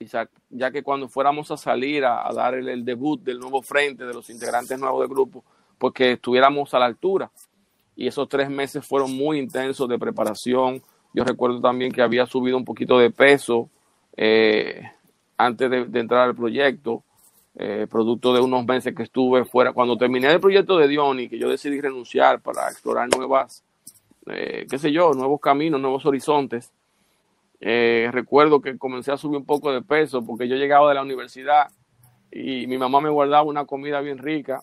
ya 0.50 0.72
que 0.72 0.84
cuando 0.84 1.10
fuéramos 1.10 1.52
a 1.52 1.58
salir 1.58 2.06
a, 2.06 2.32
dar 2.34 2.54
el, 2.56 2.86
debut 2.86 3.22
del 3.22 3.40
nuevo 3.40 3.62
frente 3.62 4.06
de 4.06 4.14
los 4.14 4.30
integrantes 4.30 4.80
nuevos 4.80 5.02
del 5.02 5.10
grupo, 5.10 5.44
pues 5.78 5.94
que 5.94 6.12
estuviéramos 6.14 6.74
a 6.74 6.80
la 6.80 6.86
altura. 6.86 7.30
Y 7.96 8.08
esos 8.08 8.28
tres 8.30 8.50
meses 8.50 8.86
fueron 8.86 9.16
muy 9.16 9.40
intensos 9.40 9.88
de 9.90 10.00
preparación. 10.00 10.82
Yo 11.14 11.24
recuerdo 11.24 11.60
también 11.62 11.92
que 11.92 12.02
había 12.02 12.26
subido 12.26 12.58
un 12.58 12.66
poquito 12.66 12.98
de 12.98 13.10
peso. 13.10 13.70
Eh, 14.18 14.82
antes 15.38 15.70
de, 15.70 16.00
entrar 16.00 16.22
al 16.22 16.36
proyecto, 16.36 17.04
eh, 17.56 17.88
producto 17.90 18.34
de 18.34 18.40
unos 18.40 18.66
meses 18.66 18.96
que 18.96 19.04
estuve 19.04 19.46
fuera. 19.46 19.74
Cuando 19.74 19.98
terminé 19.98 20.32
el 20.32 20.40
proyecto 20.40 20.78
de 20.78 20.88
Diony, 20.88 21.28
que 21.28 21.38
yo 21.38 21.50
decidí 21.50 21.82
renunciar 21.82 22.42
para 22.42 22.70
explorar 22.70 23.10
nuevas, 23.16 23.64
eh, 24.28 24.66
qué 24.70 24.78
sé 24.78 24.92
yo, 24.92 25.14
nuevos 25.14 25.42
caminos, 25.42 25.82
nuevos 25.82 26.06
horizontes, 26.06 26.72
eh, 27.60 28.10
recuerdo 28.12 28.62
que 28.62 28.78
comencé 28.78 29.12
a 29.12 29.18
subir 29.18 29.38
un 29.38 29.46
poco 29.46 29.72
de 29.72 29.82
peso 29.82 30.24
porque 30.26 30.48
yo 30.48 30.56
llegaba 30.56 30.90
de 30.90 30.96
la 30.96 31.02
universidad 31.02 31.68
y 32.32 32.68
mi 32.68 32.78
mamá 32.78 33.02
me 33.02 33.10
guardaba 33.10 33.44
una 33.44 33.66
comida 33.66 34.02
bien 34.02 34.18
rica. 34.18 34.62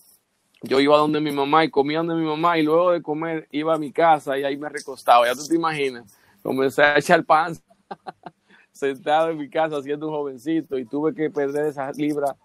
Yo 0.63 0.79
iba 0.79 0.97
donde 0.97 1.21
mi 1.21 1.33
mamá 1.33 1.65
y 1.65 1.71
comía 1.71 1.99
donde 1.99 2.15
mi 2.15 2.25
mamá 2.25 2.59
y 2.59 2.63
luego 2.63 2.93
de 2.93 3.03
comer 3.03 3.49
iba 3.51 3.75
a 3.75 3.79
mi 3.79 3.93
casa 3.93 4.39
y 4.39 4.45
ahí 4.45 4.57
me 4.57 4.69
recostaba. 4.69 5.27
Ya 5.27 5.35
tú 5.35 5.47
te 5.49 5.57
imaginas, 5.57 6.17
comencé 6.43 6.83
a 6.83 6.99
echar 6.99 7.25
pan 7.25 7.57
sentado 8.73 9.31
en 9.31 9.39
mi 9.39 9.49
casa 9.49 9.83
siendo 9.83 10.09
un 10.09 10.15
jovencito 10.15 10.79
y 10.79 10.85
tuve 10.85 11.15
que 11.15 11.31
perder 11.31 11.67
esas 11.67 11.97
libras, 11.97 12.37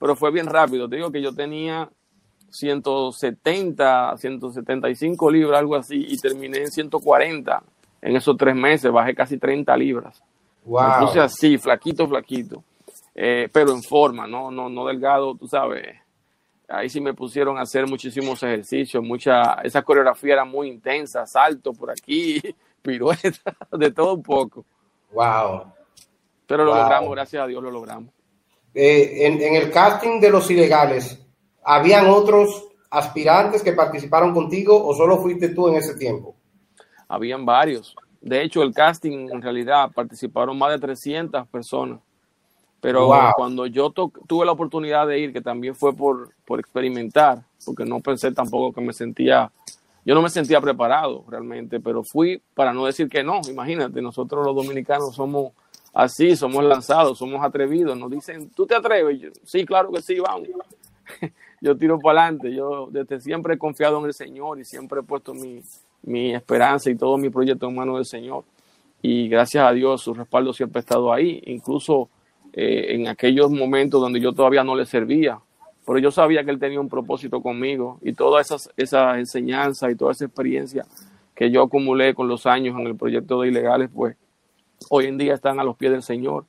pero 0.00 0.16
fue 0.16 0.30
bien 0.30 0.46
rápido. 0.46 0.88
Te 0.88 0.96
digo 0.96 1.10
que 1.10 1.20
yo 1.20 1.34
tenía 1.34 1.90
170, 2.50 4.16
175 4.16 5.30
libras, 5.30 5.58
algo 5.58 5.76
así, 5.76 6.06
y 6.08 6.16
terminé 6.16 6.58
en 6.58 6.70
140 6.70 7.62
en 8.00 8.16
esos 8.16 8.36
tres 8.36 8.54
meses, 8.54 8.90
bajé 8.90 9.14
casi 9.14 9.38
30 9.38 9.76
libras. 9.76 10.22
Wow. 10.64 10.92
Entonces 10.94 11.22
así, 11.22 11.58
flaquito, 11.58 12.08
flaquito, 12.08 12.62
eh, 13.14 13.48
pero 13.52 13.72
en 13.72 13.82
forma, 13.82 14.26
no, 14.26 14.50
no, 14.50 14.68
no 14.68 14.86
delgado, 14.86 15.34
tú 15.34 15.46
sabes. 15.46 15.96
Ahí 16.68 16.88
sí 16.88 17.00
me 17.00 17.14
pusieron 17.14 17.58
a 17.58 17.62
hacer 17.62 17.86
muchísimos 17.86 18.42
ejercicios, 18.42 19.02
mucha, 19.02 19.54
esa 19.62 19.82
coreografía 19.82 20.34
era 20.34 20.44
muy 20.44 20.68
intensa, 20.68 21.24
salto 21.24 21.72
por 21.72 21.90
aquí, 21.90 22.42
pirueta, 22.82 23.54
de 23.72 23.92
todo 23.92 24.14
un 24.14 24.22
poco. 24.22 24.64
Wow. 25.12 25.72
Pero 26.46 26.64
lo 26.64 26.74
logramos, 26.74 27.10
gracias 27.10 27.42
a 27.42 27.46
Dios 27.46 27.62
lo 27.62 27.70
logramos. 27.70 28.12
Eh, 28.74 29.26
en, 29.26 29.54
el 29.56 29.70
casting 29.70 30.20
de 30.20 30.30
los 30.30 30.50
ilegales, 30.50 31.18
¿habían 31.64 32.08
otros 32.08 32.68
aspirantes 32.90 33.62
que 33.62 33.72
participaron 33.72 34.34
contigo 34.34 34.86
o 34.86 34.94
solo 34.94 35.16
fuiste 35.18 35.48
tú 35.48 35.68
en 35.68 35.76
ese 35.76 35.96
tiempo? 35.96 36.34
Habían 37.08 37.44
varios. 37.44 37.94
De 38.20 38.42
hecho, 38.42 38.62
el 38.62 38.74
casting 38.74 39.28
en 39.30 39.40
realidad 39.40 39.90
participaron 39.94 40.58
más 40.58 40.72
de 40.72 40.78
300 40.80 41.46
personas. 41.48 42.00
Pero 42.80 43.10
cuando 43.36 43.66
yo 43.66 43.90
tuve 43.90 44.46
la 44.46 44.52
oportunidad 44.52 45.06
de 45.06 45.18
ir, 45.18 45.32
que 45.32 45.40
también 45.40 45.74
fue 45.74 45.94
por, 45.94 46.30
por 46.44 46.60
experimentar, 46.60 47.42
porque 47.64 47.84
no 47.84 48.00
pensé 48.00 48.30
tampoco 48.32 48.72
que 48.72 48.80
me 48.80 48.92
sentía, 48.92 49.50
yo 50.04 50.14
no 50.14 50.22
me 50.22 50.30
sentía 50.30 50.60
preparado 50.60 51.24
realmente, 51.28 51.80
pero 51.80 52.04
fui 52.04 52.40
para 52.54 52.72
no 52.72 52.86
decir 52.86 53.08
que 53.08 53.24
no. 53.24 53.40
Imagínate, 53.48 54.00
nosotros 54.02 54.44
los 54.44 54.54
dominicanos 54.54 55.14
somos 55.14 55.52
así, 55.92 56.36
somos 56.36 56.62
lanzados, 56.64 57.18
somos 57.18 57.44
atrevidos. 57.44 57.98
Nos 57.98 58.10
dicen, 58.10 58.50
¿tú 58.50 58.66
te 58.66 58.76
atreves? 58.76 59.32
sí, 59.44 59.64
claro 59.64 59.90
que 59.90 60.02
sí, 60.02 60.20
vamos. 60.20 60.48
yo 61.60 61.76
tiro 61.76 61.98
para 61.98 62.22
adelante. 62.22 62.54
Yo 62.54 62.88
desde 62.90 63.20
siempre 63.20 63.54
he 63.54 63.58
confiado 63.58 63.98
en 63.98 64.06
el 64.06 64.14
Señor 64.14 64.60
y 64.60 64.64
siempre 64.64 65.00
he 65.00 65.02
puesto 65.02 65.34
mi, 65.34 65.62
mi 66.06 66.34
esperanza 66.34 66.90
y 66.90 66.96
todo 66.96 67.18
mi 67.18 67.30
proyecto 67.30 67.68
en 67.68 67.74
manos 67.74 67.96
del 67.96 68.06
Señor. 68.06 68.44
Y 69.02 69.28
gracias 69.28 69.64
a 69.64 69.72
Dios 69.72 70.02
su 70.02 70.14
respaldo 70.14 70.52
siempre 70.52 70.78
ha 70.78 70.80
estado 70.80 71.12
ahí, 71.12 71.42
incluso 71.46 72.08
eh, 72.52 72.94
en 72.94 73.08
aquellos 73.08 73.50
momentos 73.50 74.00
donde 74.00 74.20
yo 74.20 74.32
todavía 74.32 74.64
no 74.64 74.74
le 74.74 74.86
servía. 74.86 75.38
Pero 75.84 75.98
yo 75.98 76.10
sabía 76.10 76.42
que 76.42 76.50
Él 76.50 76.58
tenía 76.58 76.80
un 76.80 76.88
propósito 76.88 77.40
conmigo 77.40 77.98
y 78.02 78.12
toda 78.12 78.40
esa, 78.40 78.56
esa 78.76 79.18
enseñanza 79.18 79.90
y 79.90 79.94
toda 79.94 80.12
esa 80.12 80.24
experiencia 80.24 80.84
que 81.34 81.50
yo 81.50 81.62
acumulé 81.62 82.14
con 82.14 82.26
los 82.26 82.46
años 82.46 82.76
en 82.80 82.86
el 82.86 82.96
proyecto 82.96 83.40
de 83.40 83.48
Ilegales, 83.48 83.90
pues 83.94 84.16
hoy 84.90 85.06
en 85.06 85.18
día 85.18 85.34
están 85.34 85.60
a 85.60 85.64
los 85.64 85.76
pies 85.76 85.92
del 85.92 86.02
Señor, 86.02 86.46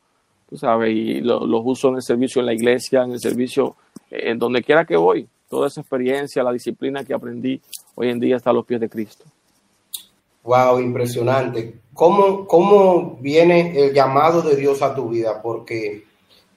tú 0.50 0.58
sabes, 0.58 0.96
y 0.96 1.20
los 1.22 1.62
uso 1.64 1.90
en 1.90 1.96
el 1.96 2.02
servicio 2.02 2.40
en 2.40 2.46
la 2.46 2.54
iglesia, 2.54 3.04
en 3.04 3.12
el 3.12 3.20
servicio, 3.20 3.76
eh, 4.10 4.32
en 4.32 4.40
donde 4.40 4.64
quiera 4.64 4.86
que 4.86 4.96
voy. 4.96 5.28
Toda 5.50 5.68
esa 5.68 5.82
experiencia, 5.82 6.42
la 6.42 6.52
disciplina 6.52 7.04
que 7.04 7.14
aprendí, 7.14 7.62
hoy 7.96 8.10
en 8.10 8.20
día 8.20 8.38
está 8.38 8.50
a 8.50 8.54
los 8.54 8.66
pies 8.66 8.80
de 8.80 8.90
Cristo. 8.90 9.26
Wow, 10.48 10.80
impresionante. 10.80 11.82
¿Cómo, 11.94 12.48
¿Cómo 12.48 13.18
viene 13.20 13.78
el 13.78 13.94
llamado 13.94 14.42
de 14.42 14.56
Dios 14.56 14.82
a 14.82 14.96
tu 14.96 15.10
vida? 15.10 15.42
Porque 15.42 16.06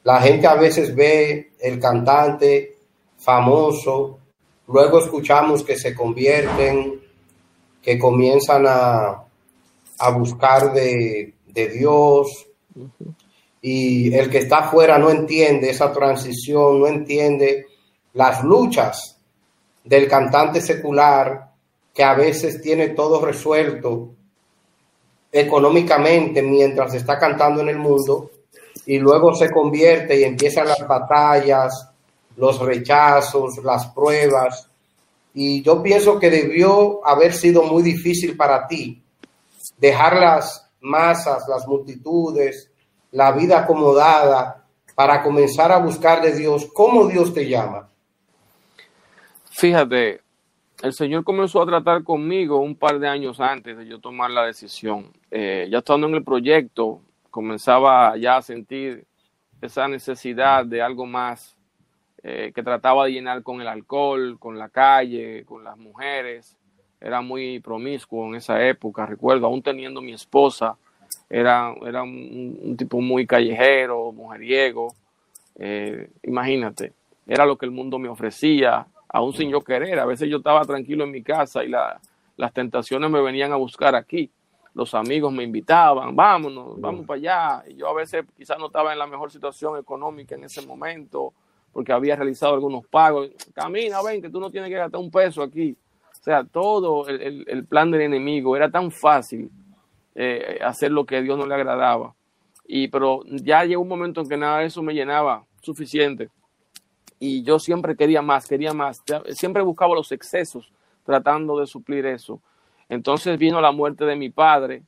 la 0.05 0.21
gente 0.21 0.47
a 0.47 0.55
veces 0.55 0.95
ve 0.95 1.51
el 1.59 1.81
cantante 1.81 2.77
famoso, 3.19 4.21
luego 4.69 5.01
escuchamos 5.01 5.65
que 5.65 5.77
se 5.77 5.93
convierten, 5.93 7.01
que 7.83 7.99
comienzan 7.99 8.65
a, 8.69 9.25
a 9.99 10.11
buscar 10.11 10.73
de, 10.73 11.35
de 11.49 11.69
Dios 11.71 12.47
y 13.61 14.15
el 14.15 14.31
que 14.31 14.39
está 14.39 14.59
afuera 14.59 14.99
no 14.99 15.11
entiende 15.11 15.69
esa 15.69 15.93
transición, 15.93 16.79
no 16.79 16.87
entiende 16.87 17.67
las 18.13 18.45
luchas 18.45 19.19
del 19.83 20.07
cantante 20.07 20.61
secular 20.61 21.50
que 21.95 22.05
a 22.05 22.15
veces 22.15 22.61
tiene 22.63 22.89
todo 22.89 23.25
resuelto 23.25 24.11
económicamente 25.33 26.43
mientras 26.43 26.95
está 26.95 27.19
cantando 27.19 27.61
en 27.61 27.69
el 27.69 27.79
mundo 27.79 28.31
y 28.87 28.99
luego 28.99 29.35
se 29.35 29.51
convierte 29.51 30.19
y 30.19 30.25
empiezan 30.25 30.69
las 30.69 30.87
batallas, 30.87 31.89
los 32.37 32.59
rechazos, 32.61 33.59
las 33.63 33.87
pruebas. 33.89 34.69
Y 35.35 35.63
yo 35.63 35.83
pienso 35.83 36.19
que 36.19 36.31
debió 36.31 37.07
haber 37.07 37.33
sido 37.33 37.63
muy 37.63 37.83
difícil 37.83 38.37
para 38.37 38.67
ti 38.67 39.03
dejar 39.79 40.17
las 40.17 40.69
masas, 40.81 41.45
las 41.49 41.67
multitudes, 41.67 42.71
la 43.13 43.33
vida 43.33 43.61
acomodada 43.61 44.65
para 44.95 45.23
comenzar 45.23 45.73
a 45.73 45.79
buscar 45.79 46.21
de 46.23 46.33
Dios. 46.33 46.69
¿Cómo 46.73 47.07
Dios 47.07 47.33
te 47.33 47.49
llama? 47.49 47.89
Fíjate, 49.51 50.21
el 50.83 50.93
Señor 50.93 51.25
comenzó 51.25 51.63
a 51.63 51.67
tratar 51.67 52.05
conmigo 52.05 52.59
un 52.61 52.75
par 52.75 52.99
de 52.99 53.09
años 53.09 53.41
antes 53.41 53.77
de 53.77 53.87
yo 53.87 53.99
tomar 53.99 54.31
la 54.31 54.47
decisión. 54.47 55.13
Eh, 55.31 55.69
ya 55.71 55.79
estando 55.79 56.07
en 56.07 56.15
el 56.15 56.25
proyecto, 56.25 57.01
comenzaba 57.31 58.17
ya 58.17 58.39
a 58.39 58.43
sentir 58.43 59.05
esa 59.61 59.89
necesidad 59.89 60.65
de 60.65 60.81
algo 60.81 61.07
más 61.07 61.57
eh, 62.23 62.53
que 62.55 62.63
trataba 62.63 63.07
de 63.07 63.13
llenar 63.13 63.43
con 63.43 63.61
el 63.61 63.69
alcohol, 63.69 64.39
con 64.39 64.59
la 64.59 64.69
calle, 64.69 65.45
con 65.45 65.65
las 65.65 65.77
mujeres. 65.77 66.57
Era 67.01 67.21
muy 67.21 67.61
promiscuo 67.61 68.27
en 68.29 68.37
esa 68.37 68.67
época, 68.67 69.07
recuerdo, 69.07 69.47
aún 69.47 69.63
teniendo 69.63 70.01
mi 70.01 70.13
esposa, 70.13 70.77
era, 71.29 71.75
era 71.87 72.03
un, 72.03 72.77
tipo 72.77 73.01
muy 73.01 73.27
callejero, 73.27 74.13
mujeriego, 74.13 74.95
eh, 75.59 76.11
imagínate, 76.23 76.93
era 77.27 77.47
lo 77.47 77.57
que 77.57 77.65
el 77.65 77.73
mundo 77.73 77.99
me 77.99 78.09
ofrecía, 78.09 78.87
aún 79.13 79.33
sin 79.33 79.51
yo 79.51 79.61
querer, 79.61 79.99
a 79.99 80.07
veces 80.07 80.29
yo 80.29 80.39
estaba 80.39 80.65
tranquilo 80.65 81.05
en 81.05 81.11
mi 81.11 81.23
casa 81.23 81.65
y 81.65 81.69
las 81.69 82.53
tentaciones 82.53 83.11
me 83.11 83.21
venían 83.21 83.53
a 83.53 83.57
buscar 83.57 83.95
aquí, 83.95 84.31
los 84.75 84.95
amigos 84.95 85.33
me 85.33 85.43
invitaban, 85.43 86.15
vámonos, 86.15 86.81
vamos 86.81 87.07
para 87.07 87.19
allá, 87.19 87.65
y 87.69 87.77
yo 87.77 87.89
a 87.89 87.95
veces 87.95 88.25
quizás 88.37 88.59
no 88.59 88.67
estaba 88.67 88.93
en 88.93 88.99
la 88.99 89.07
mejor 89.07 89.31
situación 89.31 89.79
económica 89.79 90.37
en 90.37 90.45
ese 90.45 90.65
momento, 90.65 91.33
porque 91.73 91.93
había 91.93 92.17
realizado 92.17 92.55
algunos 92.55 92.87
pagos, 92.87 93.31
camina, 93.53 94.03
ven, 94.03 94.23
que 94.23 94.31
tú 94.31 94.41
no 94.41 94.51
tienes 94.51 94.71
que 94.71 94.77
gastar 94.77 95.01
un 95.01 95.11
peso 95.11 95.43
aquí, 95.43 95.77
o 96.21 96.23
sea, 96.23 96.45
todo 96.45 97.09
el, 97.09 97.65
plan 97.67 97.91
del 97.91 98.03
enemigo 98.03 98.55
era 98.55 98.71
tan 98.71 98.91
fácil 98.91 99.51
eh, 100.15 100.59
hacer 100.63 100.93
lo 100.93 101.07
que 101.07 101.17
a 101.17 101.23
Dios 101.23 101.39
no 101.39 101.47
le 101.47 101.55
agradaba. 101.55 102.15
Y, 102.67 102.89
pero 102.89 103.23
ya 103.25 103.65
llegó 103.65 103.81
un 103.81 103.89
momento 103.89 104.21
en 104.21 104.29
que 104.29 104.37
nada 104.37 104.59
de 104.59 104.67
eso 104.67 104.83
me 104.83 104.93
llenaba 104.93 105.45
suficiente. 105.63 106.29
Y 107.21 107.43
yo 107.45 107.61
siempre 107.61 107.95
quería 107.95 108.23
más, 108.23 108.49
quería 108.49 108.75
más. 108.75 109.03
Siempre 109.35 109.63
buscaba 109.63 109.95
los 109.95 110.11
excesos 110.11 110.73
tratando 111.05 111.61
de 111.61 111.67
suplir 111.67 112.07
eso. 112.07 112.41
Entonces 112.89 113.39
vino 113.39 113.61
la 113.61 113.71
muerte 113.71 114.05
de 114.05 114.17
mi 114.17 114.31
padre 114.31 114.83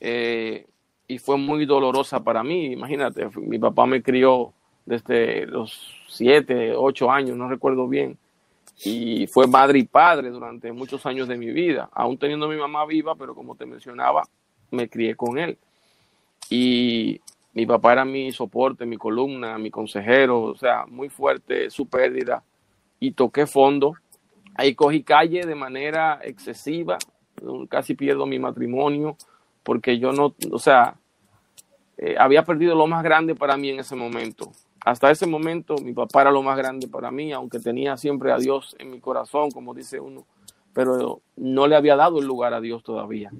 eh, 0.00 0.66
y 1.08 1.18
fue 1.18 1.38
muy 1.38 1.64
dolorosa 1.64 2.22
para 2.22 2.42
mí. 2.42 2.72
Imagínate, 2.72 3.30
mi 3.36 3.58
papá 3.58 3.86
me 3.86 4.02
crió 4.02 4.52
desde 4.84 5.46
los 5.46 6.04
siete, 6.08 6.74
ocho 6.76 7.10
años, 7.10 7.36
no 7.36 7.48
recuerdo 7.48 7.88
bien 7.88 8.18
y 8.84 9.26
fue 9.26 9.46
madre 9.46 9.78
y 9.78 9.84
padre 9.84 10.30
durante 10.30 10.72
muchos 10.72 11.06
años 11.06 11.28
de 11.28 11.36
mi 11.36 11.50
vida, 11.50 11.88
aún 11.92 12.18
teniendo 12.18 12.48
mi 12.48 12.56
mamá 12.56 12.84
viva, 12.84 13.14
pero 13.14 13.34
como 13.34 13.54
te 13.54 13.64
mencionaba, 13.64 14.22
me 14.70 14.88
crié 14.88 15.14
con 15.14 15.38
él. 15.38 15.58
Y 16.50 17.20
mi 17.56 17.64
papá 17.64 17.94
era 17.94 18.04
mi 18.04 18.32
soporte, 18.32 18.84
mi 18.84 18.98
columna, 18.98 19.56
mi 19.56 19.70
consejero, 19.70 20.42
o 20.42 20.56
sea, 20.56 20.84
muy 20.84 21.08
fuerte 21.08 21.70
su 21.70 21.88
pérdida. 21.88 22.44
Y 23.00 23.12
toqué 23.12 23.46
fondo. 23.46 23.94
Ahí 24.56 24.74
cogí 24.74 25.02
calle 25.02 25.40
de 25.40 25.54
manera 25.54 26.20
excesiva, 26.22 26.98
casi 27.70 27.94
pierdo 27.94 28.26
mi 28.26 28.38
matrimonio, 28.38 29.16
porque 29.62 29.98
yo 29.98 30.12
no, 30.12 30.34
o 30.52 30.58
sea, 30.58 30.96
eh, 31.96 32.16
había 32.18 32.44
perdido 32.44 32.74
lo 32.74 32.86
más 32.86 33.02
grande 33.02 33.34
para 33.34 33.56
mí 33.56 33.70
en 33.70 33.80
ese 33.80 33.96
momento, 33.96 34.52
hasta 34.84 35.10
ese 35.10 35.26
momento 35.26 35.76
mi 35.82 35.94
papá 35.94 36.22
era 36.22 36.30
lo 36.30 36.42
más 36.42 36.58
grande 36.58 36.88
para 36.88 37.10
mí, 37.10 37.32
aunque 37.32 37.58
tenía 37.58 37.96
siempre 37.96 38.32
a 38.32 38.36
Dios 38.36 38.76
en 38.78 38.90
mi 38.90 39.00
corazón, 39.00 39.50
como 39.50 39.72
dice 39.72 39.98
uno, 39.98 40.26
pero 40.74 41.22
no 41.36 41.66
le 41.66 41.76
había 41.76 41.96
dado 41.96 42.18
el 42.18 42.26
lugar 42.26 42.52
a 42.52 42.60
Dios 42.60 42.82
todavía. 42.82 43.30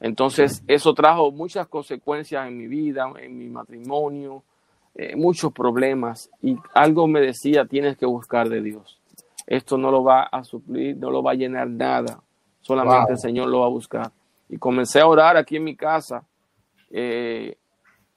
Entonces 0.00 0.64
eso 0.66 0.94
trajo 0.94 1.30
muchas 1.30 1.68
consecuencias 1.68 2.48
en 2.48 2.56
mi 2.56 2.66
vida, 2.66 3.12
en 3.20 3.36
mi 3.36 3.48
matrimonio, 3.48 4.42
eh, 4.94 5.14
muchos 5.14 5.52
problemas 5.52 6.30
y 6.42 6.56
algo 6.74 7.06
me 7.06 7.20
decía, 7.20 7.66
tienes 7.66 7.96
que 7.96 8.06
buscar 8.06 8.48
de 8.48 8.62
Dios. 8.62 8.98
Esto 9.46 9.76
no 9.76 9.90
lo 9.90 10.02
va 10.02 10.22
a 10.22 10.42
suplir, 10.42 10.96
no 10.96 11.10
lo 11.10 11.22
va 11.22 11.32
a 11.32 11.34
llenar 11.34 11.68
nada, 11.68 12.22
solamente 12.60 13.12
el 13.12 13.18
Señor 13.18 13.48
lo 13.48 13.60
va 13.60 13.66
a 13.66 13.70
buscar. 13.70 14.10
Y 14.48 14.56
comencé 14.58 15.00
a 15.00 15.06
orar 15.06 15.36
aquí 15.36 15.56
en 15.56 15.64
mi 15.64 15.76
casa. 15.76 16.24
Eh, 16.90 17.56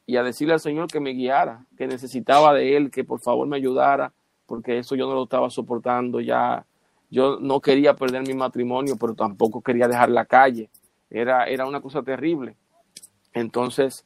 y 0.05 0.17
a 0.17 0.23
decirle 0.23 0.53
al 0.53 0.59
Señor 0.59 0.87
que 0.87 0.99
me 0.99 1.11
guiara, 1.11 1.65
que 1.77 1.87
necesitaba 1.87 2.53
de 2.53 2.75
Él, 2.75 2.91
que 2.91 3.03
por 3.03 3.21
favor 3.21 3.47
me 3.47 3.57
ayudara, 3.57 4.11
porque 4.45 4.77
eso 4.77 4.95
yo 4.95 5.07
no 5.07 5.13
lo 5.13 5.23
estaba 5.23 5.49
soportando 5.49 6.19
ya. 6.19 6.65
Yo 7.09 7.37
no 7.39 7.61
quería 7.61 7.93
perder 7.93 8.27
mi 8.27 8.33
matrimonio, 8.33 8.95
pero 8.99 9.13
tampoco 9.13 9.61
quería 9.61 9.87
dejar 9.87 10.09
la 10.09 10.25
calle. 10.25 10.69
Era, 11.13 11.45
era 11.45 11.65
una 11.65 11.79
cosa 11.79 12.01
terrible. 12.03 12.55
Entonces, 13.33 14.05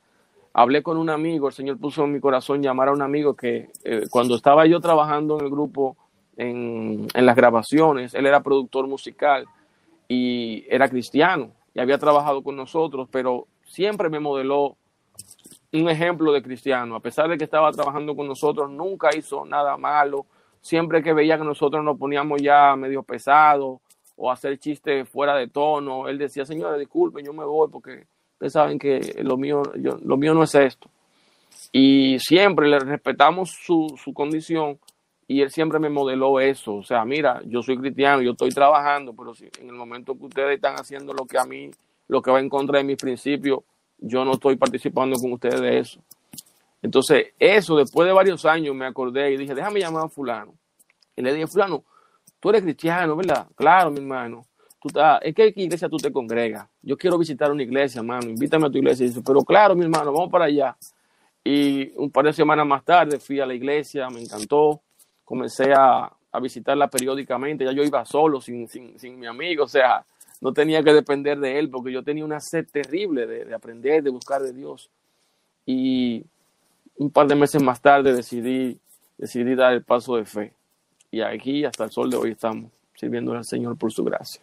hablé 0.54 0.84
con 0.84 0.98
un 0.98 1.10
amigo, 1.10 1.48
el 1.48 1.54
Señor 1.54 1.80
puso 1.80 2.04
en 2.04 2.14
mi 2.14 2.20
corazón 2.20 2.62
llamar 2.62 2.90
a 2.90 2.92
un 2.92 3.02
amigo 3.02 3.36
que 3.36 3.70
eh, 3.84 4.04
cuando 4.10 4.36
estaba 4.36 4.66
yo 4.68 4.80
trabajando 4.80 5.40
en 5.40 5.46
el 5.46 5.50
grupo, 5.50 5.98
en, 6.36 7.08
en 7.14 7.26
las 7.26 7.36
grabaciones, 7.36 8.14
él 8.14 8.26
era 8.26 8.44
productor 8.44 8.88
musical 8.88 9.46
y 10.08 10.66
era 10.70 10.90
cristiano 10.90 11.52
y 11.74 11.80
había 11.80 11.98
trabajado 11.98 12.44
con 12.44 12.56
nosotros, 12.56 13.08
pero 13.12 13.48
siempre 13.66 14.10
me 14.10 14.20
modeló 14.20 14.78
un 15.74 15.90
ejemplo 15.90 16.32
de 16.32 16.42
cristiano. 16.42 16.96
A 16.96 17.00
pesar 17.00 17.30
de 17.30 17.38
que 17.38 17.44
estaba 17.44 17.72
trabajando 17.72 18.16
con 18.16 18.28
nosotros, 18.28 18.70
nunca 18.70 19.16
hizo 19.16 19.46
nada 19.46 19.78
malo. 19.78 20.26
Siempre 20.62 21.04
que 21.04 21.14
veía 21.14 21.38
que 21.38 21.44
nosotros 21.44 21.84
nos 21.84 21.98
poníamos 21.98 22.42
ya 22.42 22.76
medio 22.76 23.04
pesados 23.04 23.80
o 24.18 24.32
hacer 24.32 24.60
chistes 24.60 25.08
fuera 25.08 25.36
de 25.36 25.48
tono, 25.48 26.10
él 26.10 26.18
decía, 26.18 26.44
señores, 26.44 26.80
disculpen, 26.80 27.26
yo 27.26 27.34
me 27.34 27.46
voy 27.46 27.70
porque 27.70 28.08
ustedes 28.34 28.54
saben 28.54 28.78
que 28.78 29.16
lo 29.24 29.38
mío, 29.38 29.62
lo 29.76 30.18
mío 30.18 30.34
no 30.34 30.44
es 30.44 30.54
esto. 30.56 30.90
Y 31.72 32.18
siempre 32.20 32.68
le 32.68 32.80
respetamos 32.80 33.52
su, 33.52 33.96
su 34.04 34.14
condición, 34.14 34.80
y 35.28 35.42
él 35.42 35.52
siempre 35.52 35.80
me 35.80 35.90
modeló 35.90 36.40
eso. 36.40 36.76
O 36.76 36.84
sea, 36.84 37.04
mira, 37.04 37.42
yo 37.46 37.62
soy 37.62 37.78
cristiano, 37.78 38.22
yo 38.22 38.32
estoy 38.32 38.50
trabajando, 38.50 39.14
pero 39.14 39.36
si 39.36 39.50
en 39.60 39.68
el 39.68 39.76
momento 39.76 40.18
que 40.18 40.26
ustedes 40.26 40.56
están 40.56 40.76
haciendo 40.76 41.14
lo 41.14 41.26
que 41.26 41.38
a 41.38 41.44
mí, 41.44 41.70
lo 42.08 42.22
que 42.22 42.32
va 42.32 42.40
en 42.40 42.50
contra 42.50 42.78
de 42.78 42.86
mis 42.86 42.98
principios, 42.98 43.60
yo 43.98 44.24
no 44.24 44.34
estoy 44.34 44.56
participando 44.56 45.18
con 45.20 45.34
ustedes 45.34 45.60
de 45.60 45.80
eso. 45.80 46.02
Entonces, 46.82 47.34
eso 47.40 47.76
después 47.76 48.08
de 48.08 48.14
varios 48.14 48.46
años 48.46 48.74
me 48.74 48.86
acordé 48.86 49.34
y 49.34 49.38
dije, 49.38 49.54
déjame 49.54 49.82
llamar 49.82 50.06
a 50.06 50.10
fulano. 50.10 50.54
Y 51.16 51.22
le 51.22 51.34
dije, 51.34 51.48
fulano, 51.48 51.84
tú 52.48 52.52
eres 52.52 52.64
cristiano, 52.64 53.14
¿verdad? 53.18 53.46
Claro, 53.56 53.92
mi 53.92 53.98
hermano. 53.98 54.46
Tú 54.80 54.88
estás, 54.88 55.20
¿En 55.22 55.34
qué 55.34 55.52
iglesia 55.54 55.90
tú 55.90 55.98
te 55.98 56.14
congregas? 56.14 56.66
Yo 56.82 56.98
quiero 56.98 57.18
visitar 57.18 57.52
una 57.52 57.62
iglesia, 57.62 58.00
hermano. 58.00 58.30
Invítame 58.30 58.68
a 58.68 58.70
tu 58.70 58.78
iglesia. 58.78 59.04
Y 59.04 59.10
dice, 59.10 59.22
pero 59.22 59.42
claro, 59.42 59.76
mi 59.76 59.84
hermano, 59.84 60.14
vamos 60.14 60.32
para 60.32 60.46
allá. 60.46 60.78
Y 61.44 61.92
un 61.98 62.10
par 62.10 62.24
de 62.24 62.32
semanas 62.32 62.66
más 62.66 62.86
tarde 62.86 63.20
fui 63.20 63.42
a 63.42 63.46
la 63.46 63.54
iglesia, 63.54 64.10
me 64.10 64.22
encantó. 64.22 64.80
Comencé 65.26 65.74
a, 65.74 66.10
a 66.32 66.40
visitarla 66.40 66.88
periódicamente. 66.88 67.66
Ya 67.66 67.74
yo 67.74 67.84
iba 67.84 68.06
solo, 68.06 68.40
sin, 68.40 68.70
sin, 68.70 68.98
sin 68.98 69.20
mi 69.20 69.28
amigo. 69.28 69.66
O 69.66 69.68
sea, 69.68 70.06
no 70.40 70.54
tenía 70.54 70.82
que 70.82 70.94
depender 70.94 71.38
de 71.40 71.60
él 71.60 71.70
porque 71.70 71.92
yo 71.92 72.02
tenía 72.02 72.24
una 72.24 72.40
sed 72.40 72.66
terrible 72.72 73.28
de, 73.28 73.44
de 73.44 73.54
aprender, 73.54 74.02
de 74.02 74.10
buscar 74.10 74.42
de 74.42 74.54
Dios. 74.54 74.90
Y 75.66 76.24
un 76.96 77.12
par 77.12 77.28
de 77.28 77.36
meses 77.36 77.62
más 77.62 77.82
tarde 77.82 78.14
decidí, 78.14 78.80
decidí 79.18 79.54
dar 79.54 79.74
el 79.74 79.84
paso 79.84 80.16
de 80.16 80.24
fe. 80.24 80.57
Y 81.12 81.22
aquí 81.22 81.64
hasta 81.66 81.86
el 81.86 81.92
sol 81.92 82.10
de 82.10 82.18
hoy 82.18 82.32
estamos 82.32 82.72
sirviendo 82.96 83.34
al 83.34 83.46
Señor 83.46 83.78
por 83.78 83.92
su 83.92 84.04
gracia. 84.04 84.42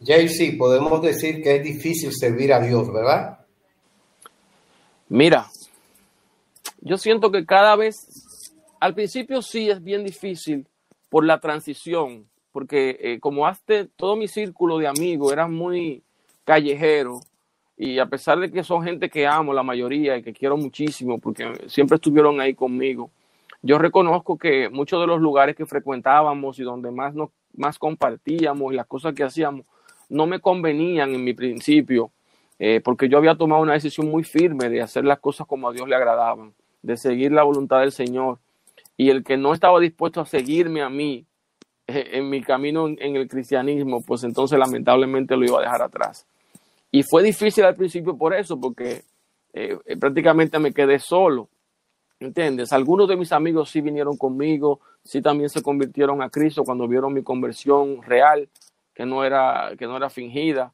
JC, 0.00 0.56
podemos 0.56 1.02
decir 1.02 1.42
que 1.42 1.56
es 1.56 1.64
difícil 1.64 2.12
servir 2.12 2.52
a 2.52 2.60
Dios, 2.60 2.92
¿verdad? 2.92 3.38
Mira, 5.08 5.48
yo 6.80 6.96
siento 6.98 7.32
que 7.32 7.44
cada 7.44 7.74
vez, 7.74 7.96
al 8.78 8.94
principio 8.94 9.42
sí 9.42 9.68
es 9.70 9.82
bien 9.82 10.04
difícil 10.04 10.66
por 11.08 11.24
la 11.24 11.40
transición, 11.40 12.28
porque 12.52 12.96
eh, 13.00 13.18
como 13.18 13.46
hace 13.46 13.86
todo 13.96 14.14
mi 14.14 14.28
círculo 14.28 14.78
de 14.78 14.86
amigos 14.86 15.32
era 15.32 15.48
muy 15.48 16.02
callejero, 16.44 17.20
y 17.76 17.98
a 17.98 18.06
pesar 18.06 18.38
de 18.40 18.50
que 18.50 18.64
son 18.64 18.82
gente 18.82 19.08
que 19.08 19.26
amo, 19.26 19.52
la 19.52 19.62
mayoría, 19.62 20.16
y 20.16 20.22
que 20.22 20.32
quiero 20.32 20.56
muchísimo, 20.56 21.18
porque 21.18 21.52
siempre 21.68 21.96
estuvieron 21.96 22.40
ahí 22.40 22.54
conmigo, 22.54 23.10
yo 23.62 23.78
reconozco 23.78 24.38
que 24.38 24.68
muchos 24.68 25.00
de 25.00 25.06
los 25.06 25.20
lugares 25.20 25.56
que 25.56 25.66
frecuentábamos 25.66 26.58
y 26.58 26.62
donde 26.62 26.90
más, 26.90 27.14
más 27.54 27.78
compartíamos 27.78 28.72
y 28.72 28.76
las 28.76 28.86
cosas 28.86 29.14
que 29.14 29.24
hacíamos 29.24 29.66
no 30.08 30.26
me 30.26 30.40
convenían 30.40 31.14
en 31.14 31.24
mi 31.24 31.34
principio, 31.34 32.10
eh, 32.58 32.80
porque 32.82 33.08
yo 33.08 33.18
había 33.18 33.34
tomado 33.36 33.62
una 33.62 33.74
decisión 33.74 34.08
muy 34.08 34.24
firme 34.24 34.68
de 34.68 34.80
hacer 34.80 35.04
las 35.04 35.18
cosas 35.18 35.46
como 35.46 35.68
a 35.68 35.72
Dios 35.72 35.88
le 35.88 35.96
agradaban, 35.96 36.54
de 36.82 36.96
seguir 36.96 37.32
la 37.32 37.42
voluntad 37.42 37.80
del 37.80 37.92
Señor. 37.92 38.38
Y 38.96 39.10
el 39.10 39.22
que 39.22 39.36
no 39.36 39.52
estaba 39.52 39.78
dispuesto 39.80 40.20
a 40.20 40.26
seguirme 40.26 40.82
a 40.82 40.88
mí 40.88 41.24
eh, 41.86 42.10
en 42.12 42.30
mi 42.30 42.42
camino 42.42 42.88
en, 42.88 42.96
en 43.00 43.16
el 43.16 43.28
cristianismo, 43.28 44.02
pues 44.04 44.24
entonces 44.24 44.58
lamentablemente 44.58 45.36
lo 45.36 45.44
iba 45.44 45.58
a 45.58 45.62
dejar 45.62 45.82
atrás. 45.82 46.26
Y 46.90 47.02
fue 47.02 47.22
difícil 47.22 47.64
al 47.64 47.74
principio 47.76 48.16
por 48.16 48.34
eso, 48.34 48.58
porque 48.58 49.02
eh, 49.52 49.76
prácticamente 49.98 50.58
me 50.58 50.72
quedé 50.72 50.98
solo. 50.98 51.48
¿Entiendes? 52.20 52.72
Algunos 52.72 53.08
de 53.08 53.16
mis 53.16 53.32
amigos 53.32 53.70
sí 53.70 53.80
vinieron 53.80 54.16
conmigo, 54.16 54.80
sí 55.04 55.22
también 55.22 55.48
se 55.48 55.62
convirtieron 55.62 56.20
a 56.20 56.30
Cristo 56.30 56.64
cuando 56.64 56.88
vieron 56.88 57.14
mi 57.14 57.22
conversión 57.22 58.02
real, 58.02 58.48
que 58.92 59.06
no 59.06 59.24
era, 59.24 59.72
que 59.78 59.86
no 59.86 59.96
era 59.96 60.10
fingida. 60.10 60.72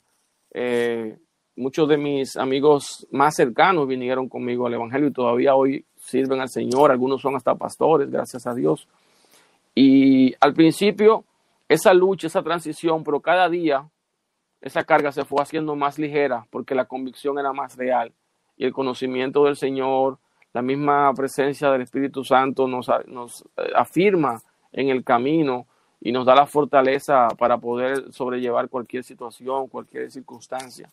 Eh, 0.52 1.18
muchos 1.56 1.88
de 1.88 1.98
mis 1.98 2.36
amigos 2.36 3.06
más 3.10 3.34
cercanos 3.34 3.86
vinieron 3.86 4.28
conmigo 4.28 4.66
al 4.66 4.74
Evangelio 4.74 5.08
y 5.08 5.12
todavía 5.12 5.54
hoy 5.54 5.84
sirven 5.96 6.40
al 6.40 6.48
Señor. 6.48 6.90
Algunos 6.90 7.20
son 7.20 7.36
hasta 7.36 7.54
pastores, 7.54 8.10
gracias 8.10 8.46
a 8.46 8.54
Dios. 8.54 8.88
Y 9.74 10.34
al 10.40 10.54
principio, 10.54 11.24
esa 11.68 11.92
lucha, 11.92 12.28
esa 12.28 12.42
transición, 12.42 13.04
pero 13.04 13.20
cada 13.20 13.50
día 13.50 13.86
esa 14.64 14.84
carga 14.84 15.12
se 15.12 15.26
fue 15.26 15.42
haciendo 15.42 15.76
más 15.76 15.98
ligera 15.98 16.46
porque 16.48 16.74
la 16.74 16.86
convicción 16.86 17.38
era 17.38 17.52
más 17.52 17.76
real 17.76 18.14
y 18.56 18.64
el 18.64 18.72
conocimiento 18.72 19.44
del 19.44 19.56
Señor, 19.56 20.18
la 20.54 20.62
misma 20.62 21.12
presencia 21.14 21.70
del 21.70 21.82
Espíritu 21.82 22.24
Santo 22.24 22.66
nos, 22.68 22.86
nos 23.06 23.42
eh, 23.56 23.72
afirma 23.74 24.40
en 24.72 24.88
el 24.88 25.04
camino 25.04 25.66
y 26.00 26.12
nos 26.12 26.24
da 26.24 26.34
la 26.34 26.46
fortaleza 26.46 27.28
para 27.36 27.58
poder 27.58 28.12
sobrellevar 28.12 28.68
cualquier 28.68 29.02
situación, 29.02 29.68
cualquier 29.68 30.10
circunstancia. 30.12 30.88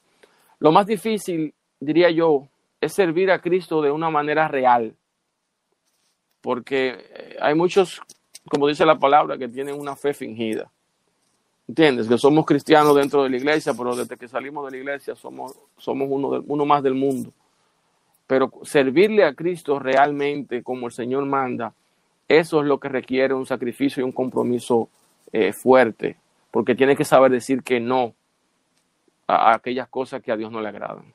Lo 0.60 0.72
más 0.72 0.88
difícil, 0.88 1.54
diría 1.80 2.10
yo, 2.10 2.48
es 2.80 2.94
servir 2.94 3.30
a 3.30 3.40
Cristo 3.40 3.84
de 3.84 3.92
una 3.92 4.10
manera 4.10 4.48
real, 4.48 4.96
porque 6.42 6.96
eh, 7.14 7.38
hay 7.40 7.54
muchos, 7.54 8.02
como 8.50 8.68
dice 8.68 8.84
la 8.84 8.98
palabra, 8.98 9.38
que 9.38 9.48
tienen 9.48 9.80
una 9.80 9.96
fe 9.96 10.14
fingida. 10.14 10.72
¿Entiendes? 11.68 12.08
Que 12.08 12.18
somos 12.18 12.46
cristianos 12.48 12.96
dentro 12.96 13.24
de 13.24 13.30
la 13.30 13.38
iglesia, 13.38 13.74
pero 13.78 13.96
desde 13.96 14.18
que 14.18 14.28
salimos 14.28 14.66
de 14.66 14.72
la 14.72 14.78
iglesia 14.78 15.16
somos, 15.16 15.54
somos 15.78 16.08
uno, 16.10 16.32
de, 16.32 16.44
uno 16.48 16.66
más 16.66 16.82
del 16.82 16.96
mundo. 16.96 17.32
Pero 18.32 18.50
servirle 18.64 19.26
a 19.26 19.34
Cristo 19.34 19.78
realmente 19.78 20.64
como 20.64 20.88
el 20.88 20.94
Señor 20.94 21.26
manda, 21.26 21.74
eso 22.30 22.62
es 22.62 22.66
lo 22.66 22.80
que 22.80 22.88
requiere 22.88 23.34
un 23.34 23.46
sacrificio 23.46 24.00
y 24.00 24.06
un 24.06 24.14
compromiso 24.14 24.88
eh, 25.34 25.52
fuerte, 25.52 26.16
porque 26.50 26.74
tiene 26.74 26.96
que 26.96 27.04
saber 27.04 27.30
decir 27.30 27.62
que 27.62 27.82
no 27.82 28.14
a, 29.28 29.56
aquellas 29.56 29.90
cosas 29.90 30.24
que 30.24 30.32
a 30.32 30.38
Dios 30.38 30.50
no 30.50 30.62
le 30.62 30.70
agradan. 30.70 31.14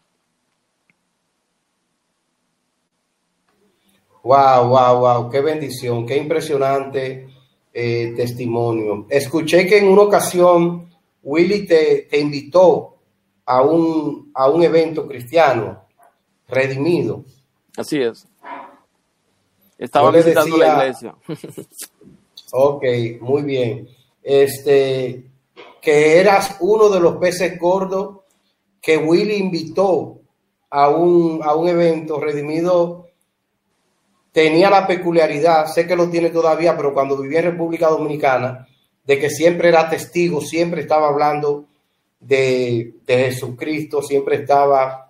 Wow, 4.23 4.69
wow, 4.69 4.99
wow, 4.99 5.31
qué 5.31 5.41
bendición, 5.41 6.05
qué 6.05 6.19
impresionante 6.19 7.31
eh, 7.73 8.13
testimonio. 8.15 9.07
Escuché 9.09 9.67
que 9.67 9.79
en 9.79 9.89
una 9.89 10.03
ocasión 10.03 10.91
Willy 11.23 11.67
te, 11.67 12.09
te 12.11 12.21
invitó 12.21 12.99
a 13.47 13.63
un, 13.63 14.31
a 14.35 14.51
un 14.51 14.63
evento 14.63 15.09
cristiano, 15.09 15.86
redimido. 16.49 17.25
Así 17.77 18.01
es. 18.01 18.27
Estaba 19.79 20.11
visitando 20.11 20.57
decía, 20.57 20.75
la 20.75 20.83
iglesia. 20.85 21.15
ok, 22.53 22.85
muy 23.21 23.43
bien. 23.43 23.89
Este, 24.23 25.25
que 25.81 26.19
eras 26.19 26.57
uno 26.61 26.89
de 26.89 27.01
los 27.01 27.17
peces 27.17 27.59
gordos 27.59 28.21
que 28.81 28.97
Willy 28.97 29.37
invitó 29.37 30.21
a 30.71 30.89
un, 30.89 31.41
a 31.43 31.55
un 31.55 31.69
evento 31.69 32.19
redimido 32.19 33.07
tenía 34.37 34.69
la 34.69 34.87
peculiaridad, 34.87 35.65
sé 35.67 35.87
que 35.87 35.97
lo 35.97 36.11
tiene 36.11 36.29
todavía, 36.29 36.77
pero 36.77 36.93
cuando 36.93 37.17
vivía 37.17 37.39
en 37.39 37.53
República 37.53 37.89
Dominicana, 37.89 38.69
de 39.03 39.19
que 39.19 39.31
siempre 39.31 39.69
era 39.71 39.89
testigo, 39.89 40.43
siempre 40.43 40.83
estaba 40.83 41.09
hablando 41.09 41.65
de, 42.21 42.97
de 43.07 43.17
Jesucristo, 43.17 44.03
siempre 44.03 44.37
estaba 44.37 45.06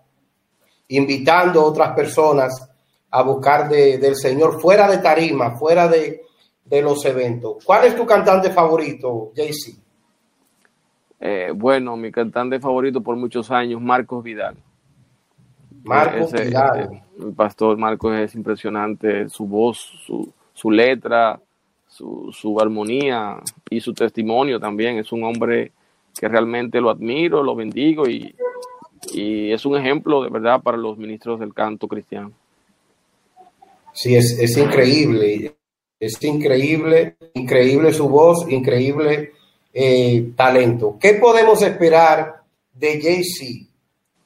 invitando 0.88 1.60
a 1.60 1.64
otras 1.64 1.94
personas 1.94 2.70
a 3.10 3.22
buscar 3.22 3.68
de, 3.68 3.98
del 3.98 4.16
Señor 4.16 4.60
fuera 4.60 4.88
de 4.88 4.98
tarima, 4.98 5.52
fuera 5.52 5.88
de, 5.88 6.22
de, 6.64 6.82
los 6.82 7.04
eventos. 7.04 7.64
¿Cuál 7.64 7.86
es 7.86 7.96
tu 7.96 8.04
cantante 8.04 8.50
favorito, 8.50 9.32
JC? 9.34 9.76
Eh, 11.20 11.52
bueno, 11.54 11.96
mi 11.96 12.12
cantante 12.12 12.60
favorito 12.60 13.00
por 13.00 13.16
muchos 13.16 13.50
años, 13.50 13.80
Marcos 13.80 14.22
Vidal. 14.22 14.56
Marcos 15.84 16.34
ese, 16.34 16.44
Vidal. 16.46 16.80
Ese, 16.80 17.26
el 17.26 17.32
pastor 17.32 17.76
Marcos 17.78 18.14
es 18.16 18.34
impresionante, 18.34 19.28
su 19.28 19.46
voz, 19.46 19.78
su, 20.04 20.30
su 20.52 20.70
letra, 20.70 21.40
su, 21.86 22.30
su, 22.32 22.60
armonía 22.60 23.38
y 23.70 23.80
su 23.80 23.94
testimonio 23.94 24.60
también. 24.60 24.98
Es 24.98 25.10
un 25.12 25.24
hombre 25.24 25.72
que 26.18 26.28
realmente 26.28 26.80
lo 26.80 26.90
admiro, 26.90 27.42
lo 27.42 27.54
bendigo 27.54 28.08
y, 28.08 28.34
y 29.12 29.52
es 29.52 29.64
un 29.66 29.76
ejemplo 29.76 30.22
de 30.22 30.30
verdad 30.30 30.60
para 30.62 30.76
los 30.76 30.98
ministros 30.98 31.40
del 31.40 31.54
canto 31.54 31.88
cristiano. 31.88 32.32
Sí, 33.92 34.14
es, 34.14 34.38
es 34.38 34.56
increíble, 34.56 35.56
es 35.98 36.22
increíble, 36.22 37.16
increíble 37.34 37.92
su 37.92 38.08
voz, 38.08 38.46
increíble 38.50 39.32
eh, 39.72 40.32
talento. 40.36 40.96
¿Qué 41.00 41.14
podemos 41.14 41.62
esperar 41.62 42.42
de 42.72 43.00
JC 43.00 43.68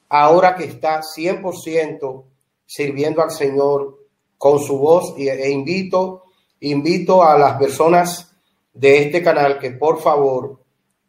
ahora 0.09 0.55
que 0.55 0.65
está 0.65 1.01
100% 1.01 2.23
sirviendo 2.65 3.21
al 3.21 3.31
Señor 3.31 3.97
con 4.37 4.59
su 4.59 4.77
voz 4.77 5.13
e 5.17 5.49
invito, 5.51 6.23
invito 6.61 7.23
a 7.23 7.37
las 7.37 7.57
personas 7.57 8.33
de 8.73 9.03
este 9.03 9.21
canal 9.21 9.59
que 9.59 9.71
por 9.71 9.99
favor 10.01 10.59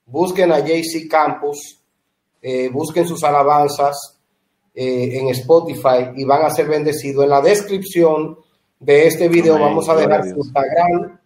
busquen 0.07 0.53
a 0.53 0.61
JC 0.61 1.09
Campos, 1.09 1.82
eh, 2.43 2.69
busquen 2.71 3.07
sus 3.07 3.23
alabanzas 3.23 4.19
eh, 4.75 5.21
en 5.21 5.29
Spotify 5.29 6.11
y 6.17 6.25
van 6.25 6.43
a 6.43 6.51
ser 6.51 6.67
bendecidos. 6.67 7.25
En 7.25 7.31
la 7.31 7.41
descripción 7.41 8.37
de 8.81 9.07
este 9.07 9.29
video 9.29 9.55
Amén. 9.55 9.69
vamos 9.69 9.89
a 9.89 9.95
dejar 9.95 10.25
su 10.25 10.37
Instagram 10.37 11.21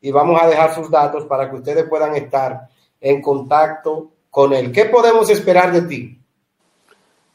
y 0.00 0.10
vamos 0.10 0.42
a 0.42 0.48
dejar 0.48 0.74
sus 0.74 0.90
datos 0.90 1.26
para 1.26 1.50
que 1.50 1.56
ustedes 1.56 1.88
puedan 1.88 2.16
estar 2.16 2.68
en 3.00 3.20
contacto 3.20 4.10
con 4.30 4.52
él. 4.54 4.72
¿Qué 4.72 4.86
podemos 4.86 5.28
esperar 5.28 5.72
de 5.72 5.82
ti? 5.82 6.18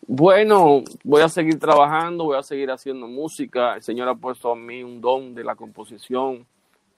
Bueno, 0.08 0.84
voy 1.04 1.22
a 1.22 1.30
seguir 1.30 1.60
trabajando, 1.60 2.24
voy 2.24 2.38
a 2.38 2.44
seguir 2.44 2.72
haciendo 2.72 3.08
música. 3.08 3.76
El 3.76 3.84
Señor 3.84 4.08
ha 4.08 4.16
puesto 4.16 4.52
a 4.52 4.56
mí 4.56 4.82
un 4.82 5.02
don 5.02 5.36
de 5.36 5.44
la 5.44 5.56
composición 5.56 6.48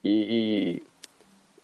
y, 0.04 0.82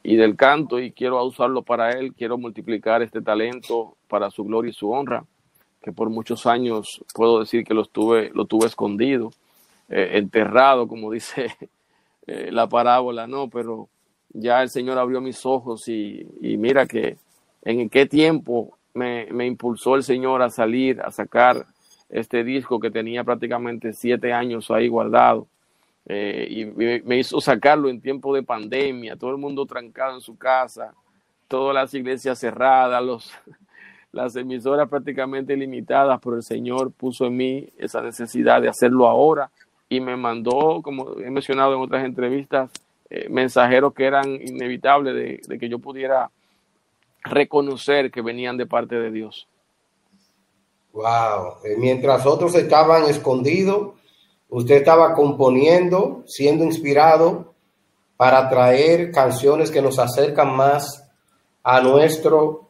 y, 0.03 0.15
del 0.15 0.35
canto 0.35 0.79
y 0.79 0.91
quiero 0.91 1.23
usarlo 1.23 1.61
para 1.61 1.91
Él, 1.91 2.13
quiero 2.13 2.37
multiplicar 2.37 3.03
este 3.03 3.21
talento 3.21 3.94
para 4.15 4.31
su 4.31 4.45
gloria 4.45 4.69
y 4.69 4.73
su 4.73 4.89
honra, 4.89 5.25
que 5.81 5.91
por 5.91 6.09
muchos 6.09 6.45
años 6.45 7.03
puedo 7.13 7.41
decir 7.41 7.65
que 7.65 7.73
lo 7.73 7.83
tuve, 7.83 8.31
lo 8.33 8.45
tuve 8.45 8.67
escondido, 8.67 9.33
eh, 9.89 10.11
enterrado, 10.13 10.87
como 10.87 11.11
dice 11.19 11.53
eh, 12.27 12.49
la 12.49 12.69
parábola, 12.69 13.27
no, 13.27 13.49
pero 13.49 13.89
ya 14.29 14.63
el 14.63 14.69
Señor 14.69 14.97
abrió 14.97 15.19
mis 15.19 15.45
ojos 15.45 15.89
y, 15.89 16.25
y 16.39 16.55
mira 16.55 16.85
que 16.85 17.17
en 17.63 17.89
qué 17.89 18.05
tiempo 18.05 18.77
me, 18.93 19.27
me, 19.33 19.45
impulsó 19.45 19.95
el 19.95 20.03
Señor 20.03 20.41
a 20.41 20.49
salir, 20.49 21.01
a 21.01 21.11
sacar 21.11 21.65
este 22.07 22.45
disco 22.45 22.79
que 22.79 22.89
tenía 22.89 23.25
prácticamente 23.25 23.91
siete 23.91 24.31
años 24.31 24.71
ahí 24.71 24.87
guardado. 24.87 25.45
Eh, 26.05 26.47
y 26.49 26.65
me, 27.03 27.17
hizo 27.17 27.41
sacarlo 27.41 27.89
en 27.89 27.99
tiempo 27.99 28.33
de 28.33 28.43
pandemia, 28.43 29.17
todo 29.17 29.31
el 29.31 29.37
mundo 29.37 29.65
trancado 29.65 30.15
en 30.15 30.21
su 30.21 30.37
casa, 30.37 30.93
todas 31.49 31.75
las 31.75 31.93
iglesias 31.93 32.39
cerradas, 32.39 33.03
los, 33.03 33.33
las 34.15 34.33
emisoras 34.37 34.87
prácticamente 34.87 35.57
limitadas, 35.57 36.21
pero 36.23 36.37
el 36.37 36.43
Señor 36.43 36.93
puso 36.93 37.25
en 37.25 37.35
mí 37.35 37.67
esa 37.77 38.01
necesidad 38.01 38.61
de 38.61 38.69
hacerlo 38.69 39.07
ahora 39.07 39.51
y 39.89 39.99
me 39.99 40.15
mandó, 40.15 40.81
como 40.81 41.19
he 41.19 41.29
mencionado 41.29 41.75
en 41.75 41.81
otras 41.81 42.05
entrevistas, 42.05 42.71
eh, 43.09 43.27
mensajeros 43.29 43.93
que 43.93 44.05
eran 44.05 44.31
inevitables 44.41 45.13
de, 45.13 45.41
de 45.45 45.59
que 45.59 45.67
yo 45.67 45.79
pudiera 45.79 46.31
reconocer 47.25 48.09
que 48.09 48.21
venían 48.21 48.55
de 48.55 48.65
parte 48.65 48.95
de 48.95 49.11
Dios. 49.11 49.49
Wow, 50.93 51.57
eh, 51.65 51.75
mientras 51.77 52.25
otros 52.25 52.55
estaban 52.55 53.03
escondidos, 53.09 53.95
usted 54.47 54.75
estaba 54.75 55.13
componiendo, 55.13 56.23
siendo 56.25 56.63
inspirado 56.63 57.53
para 58.15 58.47
traer 58.49 59.11
canciones 59.11 59.71
que 59.71 59.81
nos 59.81 59.99
acercan 59.99 60.55
más 60.55 61.05
a 61.63 61.81
nuestro 61.81 62.69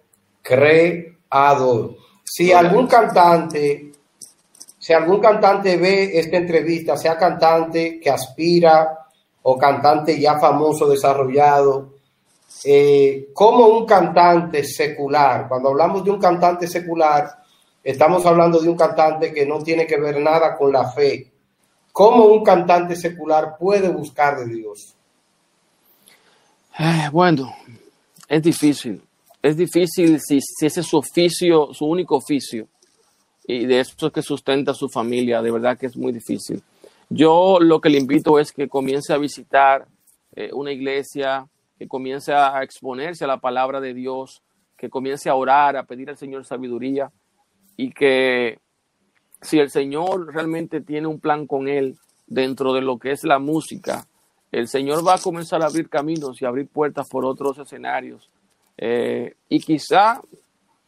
creador. 1.35 1.95
Si 2.23 2.51
algún 2.51 2.87
cantante, 2.87 3.91
si 4.79 4.93
algún 4.93 5.19
cantante 5.19 5.77
ve 5.77 6.17
esta 6.17 6.37
entrevista, 6.37 6.97
sea 6.97 7.17
cantante 7.17 7.99
que 7.99 8.09
aspira 8.09 9.05
o 9.43 9.57
cantante 9.57 10.19
ya 10.19 10.39
famoso, 10.39 10.87
desarrollado, 10.87 11.93
eh, 12.63 13.29
como 13.33 13.67
un 13.67 13.85
cantante 13.85 14.63
secular, 14.63 15.47
cuando 15.47 15.69
hablamos 15.69 16.03
de 16.03 16.11
un 16.11 16.19
cantante 16.19 16.67
secular, 16.67 17.43
estamos 17.83 18.25
hablando 18.25 18.59
de 18.59 18.69
un 18.69 18.77
cantante 18.77 19.31
que 19.31 19.45
no 19.45 19.61
tiene 19.61 19.85
que 19.85 19.99
ver 19.99 20.19
nada 20.19 20.55
con 20.55 20.71
la 20.71 20.89
fe. 20.89 21.31
¿Cómo 21.91 22.25
un 22.25 22.43
cantante 22.43 22.95
secular 22.95 23.55
puede 23.57 23.89
buscar 23.89 24.37
de 24.39 24.53
Dios? 24.53 24.95
Eh, 26.77 27.09
bueno, 27.11 27.55
es 28.27 28.41
difícil. 28.41 29.01
Es 29.45 29.57
difícil 29.57 30.19
si, 30.19 30.37
ese 30.37 30.79
es 30.79 30.87
su 30.87 30.97
oficio, 30.97 31.71
su 31.71 31.85
único 31.85 32.15
oficio, 32.15 32.67
y 33.45 33.67
de 33.67 33.81
eso 33.81 34.07
es 34.07 34.11
que 34.11 34.23
sustenta 34.23 34.71
a 34.71 34.73
su 34.73 34.89
familia. 34.89 35.39
De 35.43 35.51
verdad 35.51 35.77
que 35.77 35.85
es 35.85 35.95
muy 35.95 36.11
difícil. 36.11 36.63
Yo 37.09 37.59
lo 37.61 37.79
que 37.79 37.89
le 37.89 37.99
invito 37.99 38.39
es 38.39 38.51
que 38.51 38.67
comience 38.67 39.13
a 39.13 39.19
visitar 39.19 39.85
eh, 40.35 40.49
una 40.51 40.71
iglesia, 40.71 41.47
que 41.77 41.87
comience 41.87 42.33
a 42.33 42.63
exponerse 42.63 43.23
a 43.23 43.27
la 43.27 43.37
palabra 43.37 43.79
de 43.79 43.93
Dios, 43.93 44.41
que 44.75 44.89
comience 44.89 45.29
a 45.29 45.35
orar, 45.35 45.77
a 45.77 45.83
pedir 45.83 46.09
al 46.09 46.17
Señor 46.17 46.43
sabiduría 46.43 47.11
y 47.77 47.91
que 47.91 48.57
si 49.43 49.59
el 49.59 49.69
Señor 49.69 50.33
realmente 50.33 50.81
tiene 50.81 51.05
un 51.05 51.19
plan 51.19 51.45
con 51.45 51.67
él 51.67 51.99
dentro 52.25 52.73
de 52.73 52.81
lo 52.81 52.97
que 52.97 53.11
es 53.11 53.23
la 53.23 53.37
música, 53.37 54.07
el 54.51 54.67
Señor 54.67 55.07
va 55.07 55.13
a 55.13 55.21
comenzar 55.21 55.61
a 55.61 55.67
abrir 55.67 55.87
caminos 55.87 56.41
y 56.41 56.45
abrir 56.45 56.67
puertas 56.67 57.07
por 57.07 57.25
otros 57.25 57.59
escenarios. 57.59 58.31
Eh, 58.77 59.35
y 59.49 59.59
quizá, 59.59 60.21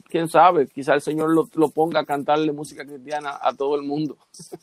quién 0.05 0.27
sabe, 0.27 0.67
quizá 0.67 0.93
el 0.93 1.01
Señor 1.01 1.33
lo, 1.33 1.47
lo, 1.53 1.69
ponga 1.69 2.01
a 2.01 2.05
cantarle 2.05 2.51
música 2.51 2.85
cristiana 2.85 3.37
a 3.41 3.53
todo 3.53 3.75
el 3.75 3.83
mundo. 3.83 4.17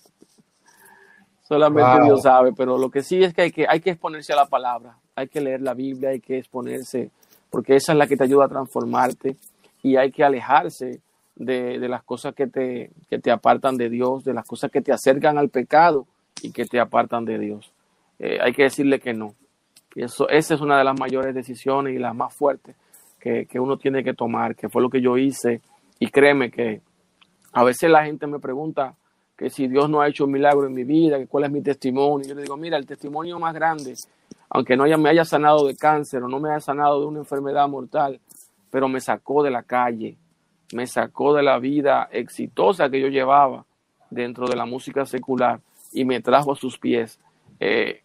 Solamente 1.43 2.05
Dios 2.05 2.23
sabe, 2.23 2.53
pero 2.57 2.79
lo 2.79 2.91
que 2.91 3.03
sí 3.03 3.23
es 3.23 3.35
que 3.35 3.43
hay, 3.43 3.53
que 3.53 3.67
hay 3.69 3.81
que 3.81 3.91
exponerse 3.91 4.33
a 4.33 4.37
la 4.37 4.47
palabra, 4.47 4.97
hay 5.15 5.29
que 5.29 5.43
leer 5.43 5.61
la 5.61 5.75
Biblia, 5.75 6.11
hay 6.11 6.21
que 6.21 6.39
exponerse, 6.39 7.11
porque 7.51 7.77
esa 7.77 7.93
es 7.93 7.99
la 7.99 8.07
que 8.07 8.17
te 8.17 8.25
ayuda 8.25 8.47
a 8.47 8.49
transformarte 8.49 9.37
y 9.83 9.97
hay 9.97 10.11
que 10.11 10.25
alejarse 10.25 11.01
de, 11.37 11.79
de 11.79 11.89
las 11.89 12.03
cosas 12.03 12.35
que 12.35 12.47
te, 12.47 12.91
que 13.11 13.19
te 13.19 13.31
apartan 13.31 13.77
de 13.77 13.91
Dios, 13.91 14.25
de 14.25 14.33
las 14.33 14.47
cosas 14.47 14.71
que 14.71 14.81
te 14.81 14.93
acercan 14.93 15.37
al 15.37 15.51
pecado 15.51 16.07
y 16.41 16.51
que 16.51 16.65
te 16.65 16.81
apartan 16.81 17.27
de 17.27 17.39
Dios. 17.39 17.73
Eh, 18.19 18.39
hay 18.41 18.53
que 18.53 18.63
decirle 18.65 18.99
que 18.99 19.13
no. 19.13 19.35
Y 19.95 20.05
eso, 20.05 20.29
esa 20.31 20.55
es 20.55 20.61
una 20.63 20.79
de 20.79 20.85
las 20.85 20.99
mayores 20.99 21.35
decisiones 21.35 21.95
y 21.95 21.99
las 21.99 22.15
más 22.15 22.35
fuertes 22.35 22.75
que, 23.25 23.59
uno 23.59 23.79
tiene 23.79 24.05
que 24.05 24.13
tomar, 24.13 24.55
que 24.55 24.69
fue 24.69 24.83
lo 24.83 24.91
que 24.91 25.01
yo 25.01 25.17
hice. 25.17 25.63
Y 25.99 26.09
créeme 26.09 26.51
que 26.51 26.83
a 27.53 27.65
veces 27.65 27.91
la 27.91 28.05
gente 28.05 28.27
me 28.27 28.39
pregunta, 28.39 28.95
que 29.37 29.49
si 29.49 29.67
Dios 29.67 29.89
no 29.89 30.03
ha 30.03 30.09
hecho 30.09 30.27
un 30.27 30.33
milagro 30.33 30.67
en 30.67 30.75
mi 30.75 30.85
vida, 30.85 31.19
cuál 31.27 31.45
es 31.45 31.51
mi 31.51 31.63
testimonio. 31.63 32.29
Yo 32.29 32.35
le 32.35 32.43
digo, 32.43 32.57
mira, 32.57 32.77
el 32.77 32.87
testimonio 32.87 33.39
más 33.39 33.55
grande, 33.55 33.95
aunque 34.51 34.77
no 34.77 34.85
haya, 34.85 34.99
me 34.99 35.09
haya 35.09 35.25
sanado 35.25 35.67
de 35.67 35.75
cáncer 35.75 36.23
o 36.23 36.29
no 36.29 36.39
me 36.39 36.51
haya 36.51 36.61
sanado 36.61 37.01
de 37.01 37.07
una 37.07 37.21
enfermedad 37.21 37.67
mortal, 37.67 38.21
pero 38.71 38.89
me 38.89 39.01
sacó 39.01 39.43
de 39.43 39.51
la 39.51 39.63
calle, 39.63 40.19
me 40.75 40.87
sacó 40.87 41.35
de 41.35 41.43
la 41.43 41.59
vida 41.59 42.09
exitosa 42.13 42.91
que 42.91 43.01
yo 43.01 43.09
llevaba 43.09 43.65
dentro 44.11 44.47
de 44.47 44.57
la 44.57 44.67
música 44.67 45.07
secular 45.07 45.61
y 45.93 46.05
me 46.05 46.21
trajo 46.21 46.53
a 46.53 46.57
sus 46.57 46.79
pies. 46.79 47.19
Eh, 47.59 48.03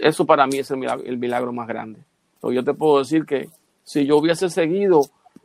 eso 0.00 0.26
para 0.26 0.46
mí 0.46 0.58
es 0.58 0.70
el 0.72 0.78
milagro, 0.78 1.04
el 1.04 1.18
milagro 1.18 1.52
más 1.52 1.68
grande. 1.68 2.00
yo 2.42 2.64
te 2.64 2.74
puedo 2.74 2.98
decir 2.98 3.24
que 3.24 3.48
si 3.84 4.06
yo 4.06 4.16
hubiese 4.18 4.48
seguido 4.48 5.02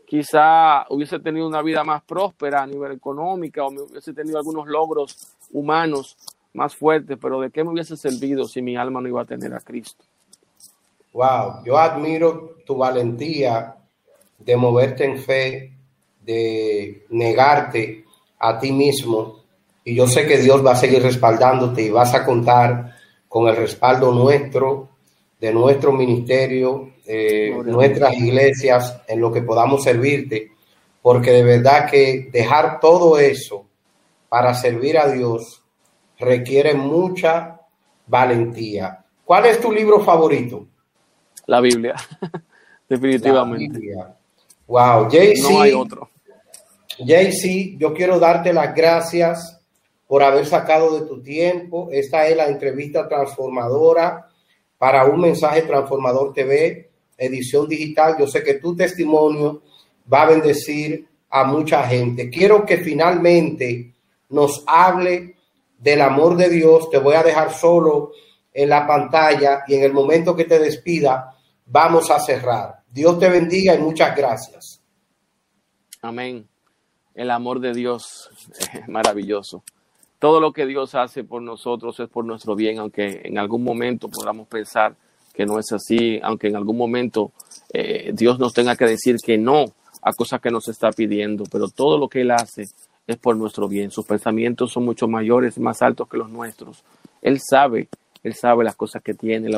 quizá 0.08 0.86
hubiese 0.90 1.20
tenido 1.20 1.48
una 1.48 1.62
vida 1.62 1.84
más 1.84 2.02
próspera 2.04 2.64
a 2.64 2.68
nivel 2.68 2.94
económico 2.94 3.66
o 3.66 3.72
me 3.72 3.82
hubiese 3.82 4.14
tenido 4.14 4.38
algunos 4.38 4.68
logros 4.68 5.36
humanos 5.52 6.16
más 6.54 6.76
fuertes, 6.76 7.18
pero 7.22 7.42
¿de 7.42 7.52
qué 7.52 7.64
me 7.64 7.72
hubiese 7.72 7.98
servido 7.98 8.46
si 8.46 8.62
mi 8.62 8.78
alma 8.78 9.02
no 9.02 9.08
iba 9.08 9.22
a 9.22 9.26
tener 9.26 9.54
a 9.54 9.60
Cristo? 9.60 10.04
Wow, 11.14 11.64
yo 11.66 11.78
admiro 11.78 12.58
tu 12.66 12.76
valentía 12.78 13.76
de 14.40 14.56
moverte 14.56 15.06
en 15.06 15.18
fe, 15.18 15.74
de 16.22 17.06
negarte 17.10 18.06
a 18.40 18.58
ti 18.60 18.72
mismo 18.72 19.44
y 19.84 19.96
yo 19.96 20.08
sé 20.08 20.26
que 20.26 20.38
Dios 20.38 20.66
va 20.66 20.72
a 20.72 20.76
seguir 20.76 21.02
respaldándote 21.02 21.82
y 21.82 21.90
vas 21.90 22.14
a 22.14 22.26
contar 22.26 22.96
con 23.28 23.48
el 23.48 23.56
respaldo 23.56 24.14
nuestro, 24.14 24.90
de 25.40 25.54
nuestro 25.54 25.92
ministerio, 25.92 26.94
eh, 27.06 27.56
nuestras 27.66 28.14
iglesias, 28.16 29.02
en 29.08 29.22
lo 29.22 29.32
que 29.32 29.42
podamos 29.42 29.84
servirte, 29.84 30.52
porque 31.02 31.32
de 31.32 31.44
verdad 31.44 31.90
que 31.90 32.30
dejar 32.32 32.80
todo 32.80 33.18
eso 33.20 33.66
para 34.30 34.54
servir 34.54 34.98
a 34.98 35.10
Dios 35.12 35.64
requiere 36.20 36.74
mucha 36.74 37.62
valentía. 38.08 39.06
¿Cuál 39.24 39.46
es 39.46 39.62
tu 39.62 39.72
libro 39.72 40.00
favorito? 40.00 40.68
La 41.46 41.62
Biblia, 41.62 41.96
definitivamente. 42.90 43.80
Wow, 44.68 45.08
JC. 45.10 45.42
No 45.50 45.62
hay 45.62 45.74
otro. 45.74 46.10
JC, 47.00 47.78
yo 47.78 47.94
quiero 47.94 48.20
darte 48.20 48.52
las 48.52 48.74
gracias 48.74 49.62
por 50.08 50.24
haber 50.24 50.46
sacado 50.46 51.00
de 51.00 51.06
tu 51.06 51.22
tiempo. 51.22 51.90
Esta 51.92 52.28
es 52.28 52.36
la 52.36 52.48
entrevista 52.48 53.08
transformadora 53.08 54.27
para 54.78 55.06
un 55.06 55.22
mensaje 55.22 55.64
transformador 55.64 56.34
TV 56.34 56.88
edición 57.18 57.68
digital. 57.68 58.16
Yo 58.20 58.28
sé 58.28 58.44
que 58.44 58.56
tu 58.56 58.76
testimonio 58.76 59.64
va 60.12 60.24
a 60.24 60.30
bendecir 60.30 61.08
a 61.30 61.44
mucha 61.44 61.84
gente. 61.88 62.30
Quiero 62.30 62.66
que 62.66 62.78
finalmente 62.78 63.94
nos 64.30 64.64
hable 64.68 65.36
del 65.78 66.02
amor 66.02 66.38
de 66.38 66.50
Dios. 66.50 66.90
Te 66.90 67.00
voy 67.00 67.16
a 67.16 67.24
dejar 67.24 67.54
solo 67.54 68.12
en 68.54 68.70
la 68.70 68.88
pantalla 68.88 69.64
y 69.68 69.76
en 69.76 69.84
el 69.84 69.94
momento 69.94 70.36
que 70.36 70.46
te 70.46 70.60
despida 70.60 71.34
vamos 71.66 72.10
a 72.10 72.20
cerrar. 72.20 72.84
Dios 72.90 73.20
te 73.20 73.30
bendiga 73.30 73.76
y 73.76 73.80
muchas 73.80 74.16
gracias. 74.16 74.82
Amén. 76.02 76.48
El 77.14 77.32
amor 77.32 77.60
de 77.60 77.74
Dios 77.74 78.30
es 78.74 78.88
maravilloso. 78.88 79.64
Todo 80.20 80.40
lo 80.40 80.52
que 80.52 80.66
Dios 80.66 80.96
hace 80.96 81.24
por 81.24 81.42
nosotros 81.42 82.00
es 82.00 82.10
por 82.10 82.26
nuestro 82.26 82.56
bien, 82.56 82.80
aunque 82.80 83.22
en 83.24 83.38
algún 83.38 83.64
momento 83.64 84.10
podamos 84.10 84.48
pensar 84.48 84.96
que 85.34 85.46
no 85.46 85.60
es 85.60 85.72
así, 85.72 86.20
aunque 86.24 86.48
en 86.48 86.56
algún 86.56 86.78
momento 86.78 87.32
eh, 87.72 88.12
Dios 88.14 88.40
nos 88.40 88.54
tenga 88.54 88.76
que 88.76 88.86
decir 88.86 89.18
que 89.24 89.38
no 89.38 89.66
a 90.02 90.14
cosas 90.14 90.42
que 90.42 90.50
nos 90.50 90.68
está 90.68 90.92
pidiendo, 90.92 91.44
pero 91.52 91.68
todo 91.68 92.00
lo 92.00 92.08
que 92.08 92.22
Él 92.22 92.32
hace 92.32 92.66
es 93.06 93.18
por 93.18 93.38
nuestro 93.38 93.68
bien. 93.68 93.92
Sus 93.92 94.06
pensamientos 94.06 94.72
son 94.72 94.86
mucho 94.86 95.08
mayores, 95.08 95.60
más 95.60 95.82
altos 95.84 96.08
que 96.08 96.18
los 96.18 96.30
nuestros. 96.30 96.84
Él 97.22 97.40
sabe, 97.40 97.88
Él 98.24 98.34
sabe 98.34 98.64
las 98.64 98.76
cosas 98.76 99.04
que 99.04 99.14
tiene, 99.14 99.50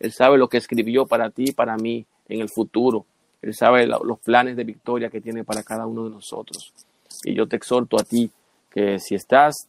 Él 0.00 0.12
sabe 0.12 0.38
lo 0.38 0.48
que 0.48 0.58
escribió 0.58 1.06
para 1.06 1.30
ti 1.30 1.44
y 1.48 1.52
para 1.52 1.76
mí 1.76 2.04
en 2.28 2.40
el 2.40 2.48
futuro. 2.48 3.06
Él 3.42 3.54
sabe 3.54 3.86
los 3.86 4.18
planes 4.18 4.56
de 4.56 4.64
victoria 4.64 5.08
que 5.08 5.20
tiene 5.20 5.44
para 5.44 5.62
cada 5.62 5.86
uno 5.86 6.04
de 6.04 6.10
nosotros. 6.10 6.72
Y 7.24 7.34
yo 7.34 7.46
te 7.46 7.56
exhorto 7.56 7.98
a 7.98 8.04
ti 8.04 8.30
que 8.70 8.98
si 8.98 9.14
estás 9.14 9.68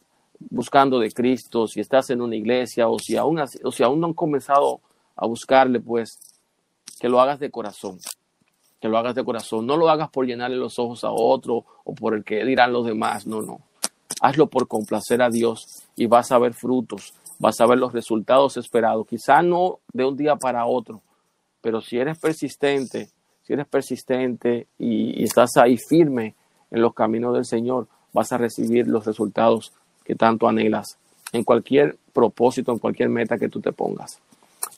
buscando 0.50 0.98
de 0.98 1.10
Cristo, 1.10 1.66
si 1.66 1.80
estás 1.80 2.10
en 2.10 2.20
una 2.20 2.36
iglesia 2.36 2.88
o 2.88 2.98
si 2.98 3.16
aún, 3.16 3.40
o 3.40 3.72
si 3.72 3.82
aún 3.82 4.00
no 4.00 4.08
han 4.08 4.14
comenzado 4.14 4.80
a 5.16 5.26
buscarle, 5.26 5.80
pues 5.80 6.18
que 7.00 7.08
lo 7.08 7.20
hagas 7.20 7.40
de 7.40 7.50
corazón, 7.50 7.98
que 8.80 8.88
lo 8.88 8.98
hagas 8.98 9.14
de 9.14 9.24
corazón. 9.24 9.66
No 9.66 9.76
lo 9.76 9.88
hagas 9.88 10.10
por 10.10 10.26
llenarle 10.26 10.56
los 10.56 10.78
ojos 10.78 11.04
a 11.04 11.10
otro 11.10 11.64
o 11.84 11.94
por 11.94 12.14
el 12.14 12.24
que 12.24 12.44
dirán 12.44 12.72
los 12.72 12.86
demás, 12.86 13.26
no, 13.26 13.42
no. 13.42 13.60
Hazlo 14.20 14.48
por 14.48 14.68
complacer 14.68 15.22
a 15.22 15.30
Dios 15.30 15.82
y 15.96 16.06
vas 16.06 16.30
a 16.30 16.38
ver 16.38 16.54
frutos, 16.54 17.12
vas 17.38 17.60
a 17.60 17.66
ver 17.66 17.78
los 17.78 17.92
resultados 17.92 18.56
esperados. 18.56 19.06
Quizá 19.06 19.42
no 19.42 19.80
de 19.92 20.04
un 20.04 20.16
día 20.16 20.36
para 20.36 20.66
otro, 20.66 21.02
pero 21.60 21.80
si 21.80 21.98
eres 21.98 22.18
persistente, 22.18 23.08
si 23.42 23.52
eres 23.52 23.66
persistente 23.66 24.68
y, 24.78 25.24
estás 25.24 25.56
ahí 25.56 25.76
firme 25.76 26.34
en 26.70 26.80
los 26.80 26.94
caminos 26.94 27.34
del 27.34 27.44
Señor, 27.44 27.88
vas 28.12 28.32
a 28.32 28.38
recibir 28.38 28.86
los 28.86 29.06
resultados 29.06 29.72
que 30.04 30.14
tanto 30.14 30.48
anhelas 30.48 30.98
en 31.32 31.44
cualquier 31.44 31.96
propósito, 32.12 32.72
en 32.72 32.78
cualquier 32.78 33.08
meta 33.08 33.38
que 33.38 33.48
tú 33.48 33.60
te 33.60 33.72
pongas. 33.72 34.20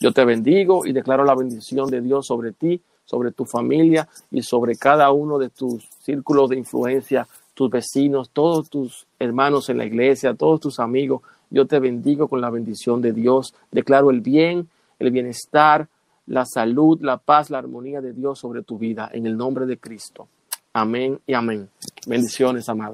Yo 0.00 0.12
te 0.12 0.24
bendigo 0.24 0.86
y 0.86 0.92
declaro 0.92 1.24
la 1.24 1.34
bendición 1.34 1.90
de 1.90 2.00
Dios 2.00 2.26
sobre 2.26 2.52
ti, 2.52 2.80
sobre 3.04 3.32
tu 3.32 3.44
familia 3.44 4.08
y 4.30 4.42
sobre 4.42 4.76
cada 4.76 5.10
uno 5.12 5.38
de 5.38 5.50
tus 5.50 5.84
círculos 6.00 6.50
de 6.50 6.56
influencia, 6.56 7.26
tus 7.54 7.70
vecinos, 7.70 8.30
todos 8.30 8.68
tus 8.68 9.06
hermanos 9.18 9.68
en 9.68 9.78
la 9.78 9.84
iglesia, 9.84 10.34
todos 10.34 10.60
tus 10.60 10.80
amigos. 10.80 11.22
Yo 11.50 11.66
te 11.66 11.78
bendigo 11.78 12.28
con 12.28 12.40
la 12.40 12.50
bendición 12.50 13.00
de 13.00 13.12
Dios. 13.12 13.54
Declaro 13.70 14.10
el 14.10 14.20
bien, 14.20 14.68
el 14.98 15.10
bienestar, 15.10 15.88
la 16.26 16.44
salud, 16.46 17.00
la 17.02 17.18
paz, 17.18 17.50
la 17.50 17.58
armonía 17.58 18.00
de 18.00 18.12
Dios 18.12 18.38
sobre 18.38 18.62
tu 18.62 18.78
vida 18.78 19.10
en 19.12 19.26
el 19.26 19.36
nombre 19.36 19.66
de 19.66 19.78
Cristo. 19.78 20.28
Amén 20.72 21.20
y 21.26 21.34
amén. 21.34 21.68
Bendiciones, 22.06 22.68
amado. 22.68 22.92